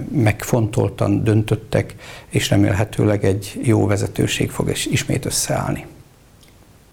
megfontoltan 0.09 1.25
döntöttek, 1.25 1.95
és 2.29 2.51
remélhetőleg 2.51 3.25
egy 3.25 3.61
jó 3.63 3.87
vezetőség 3.87 4.51
fog 4.51 4.73
ismét 4.85 5.25
összeállni. 5.25 5.87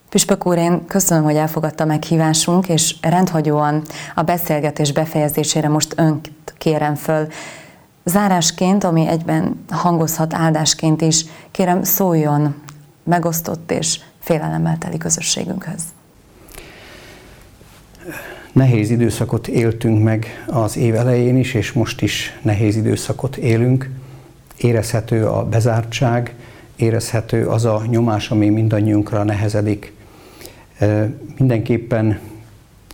Püspök 0.10 0.46
úr, 0.46 0.58
én 0.58 0.86
köszönöm, 0.86 1.24
hogy 1.24 1.36
elfogadta 1.36 1.86
meghívásunk, 1.86 2.70
és 2.70 2.96
rendhagyóan 3.02 3.84
a 4.16 4.22
beszélgetés 4.22 4.92
befejezésére 4.92 5.68
most 5.68 5.94
önt 5.96 6.32
kérem 6.58 6.96
föl. 6.96 7.28
Zárásként, 8.04 8.84
ami 8.84 9.08
egyben 9.08 9.66
hangozhat 9.70 10.34
áldásként 10.34 11.02
is, 11.02 11.26
kérem 11.52 11.84
szóljon 11.84 12.56
megosztott 13.04 13.72
és 13.72 14.00
félelemmel 14.20 14.78
teli 14.78 14.98
közösségünkhöz. 14.98 15.84
Nehéz 18.54 18.90
időszakot 18.90 19.48
éltünk 19.48 20.04
meg 20.04 20.46
az 20.48 20.78
év 20.78 20.96
elején 20.96 21.38
is, 21.38 21.54
és 21.54 21.72
most 21.72 22.02
is 22.02 22.40
nehéz 22.42 22.76
időszakot 22.76 23.36
élünk. 23.36 23.90
Érezhető 24.58 25.26
a 25.26 25.46
bezártság, 25.46 26.36
érezhető 26.76 27.48
az 27.48 27.66
a 27.66 27.84
nyomás, 27.90 28.30
ami 28.30 28.50
mindannyiunkra 28.50 29.24
nehezedik. 29.24 29.94
Mindenképpen 31.38 32.20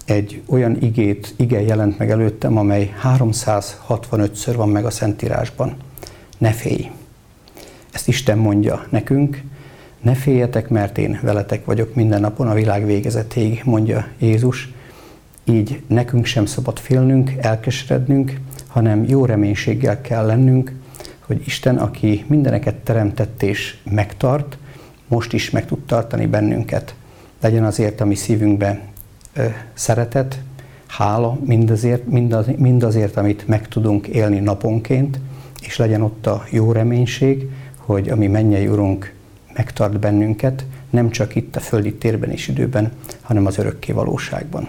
egy 0.06 0.42
olyan 0.46 0.82
igét, 0.82 1.34
ige 1.38 1.62
jelent 1.62 1.98
meg 1.98 2.10
előttem, 2.10 2.58
amely 2.58 2.94
365-ször 3.04 4.54
van 4.56 4.70
meg 4.70 4.86
a 4.86 4.90
Szentírásban. 4.90 5.76
Ne 6.38 6.52
félj! 6.52 6.90
Ezt 7.92 8.08
Isten 8.08 8.38
mondja 8.38 8.86
nekünk, 8.90 9.42
ne 10.02 10.14
féljetek, 10.14 10.70
mert 10.70 10.98
én 10.98 11.20
veletek 11.22 11.66
vagyok 11.66 11.96
minden 11.96 12.22
napon 12.22 12.48
a 12.48 12.54
világ 12.54 12.86
végezetéig, 12.86 13.62
mondja 13.66 14.08
Jézus. 14.18 14.78
Így 15.50 15.82
nekünk 15.88 16.26
sem 16.26 16.46
szabad 16.46 16.80
félnünk, 16.80 17.32
elkeserednünk, 17.38 18.40
hanem 18.68 19.04
jó 19.08 19.26
reménységgel 19.26 20.02
kell 20.02 20.26
lennünk, 20.26 20.74
hogy 21.20 21.42
Isten, 21.46 21.78
aki 21.78 22.26
mindeneket 22.28 22.76
teremtett 22.76 23.44
és 23.44 23.78
megtart, 23.92 24.58
most 25.08 25.34
is 25.34 25.50
meg 25.50 25.66
tud 25.66 25.80
tartani 25.86 26.26
bennünket. 26.26 26.96
Legyen 27.42 27.64
azért 27.64 28.02
a 28.02 28.06
mi 28.06 28.16
szívünkbe 28.16 28.82
ö, 29.34 29.46
szeretet, 29.74 30.40
hála 30.88 31.38
mindazért, 31.46 32.08
mindaz, 32.08 32.46
mindazért, 32.58 33.18
amit 33.18 33.48
meg 33.48 33.68
tudunk 33.68 34.08
élni 34.08 34.40
naponként, 34.40 35.20
és 35.62 35.78
legyen 35.78 36.02
ott 36.02 36.28
a 36.28 36.44
jó 36.52 36.72
reménység, 36.72 37.50
hogy 37.78 38.10
a 38.10 38.16
mi 38.16 38.28
mennyei 38.28 38.68
Urunk 38.68 39.14
megtart 39.54 40.00
bennünket, 40.00 40.66
nem 40.90 41.10
csak 41.10 41.36
itt 41.36 41.56
a 41.56 41.60
földi 41.60 41.94
térben 41.94 42.32
és 42.32 42.48
időben, 42.48 42.92
hanem 43.22 43.46
az 43.46 43.58
örökké 43.58 43.92
valóságban. 43.92 44.68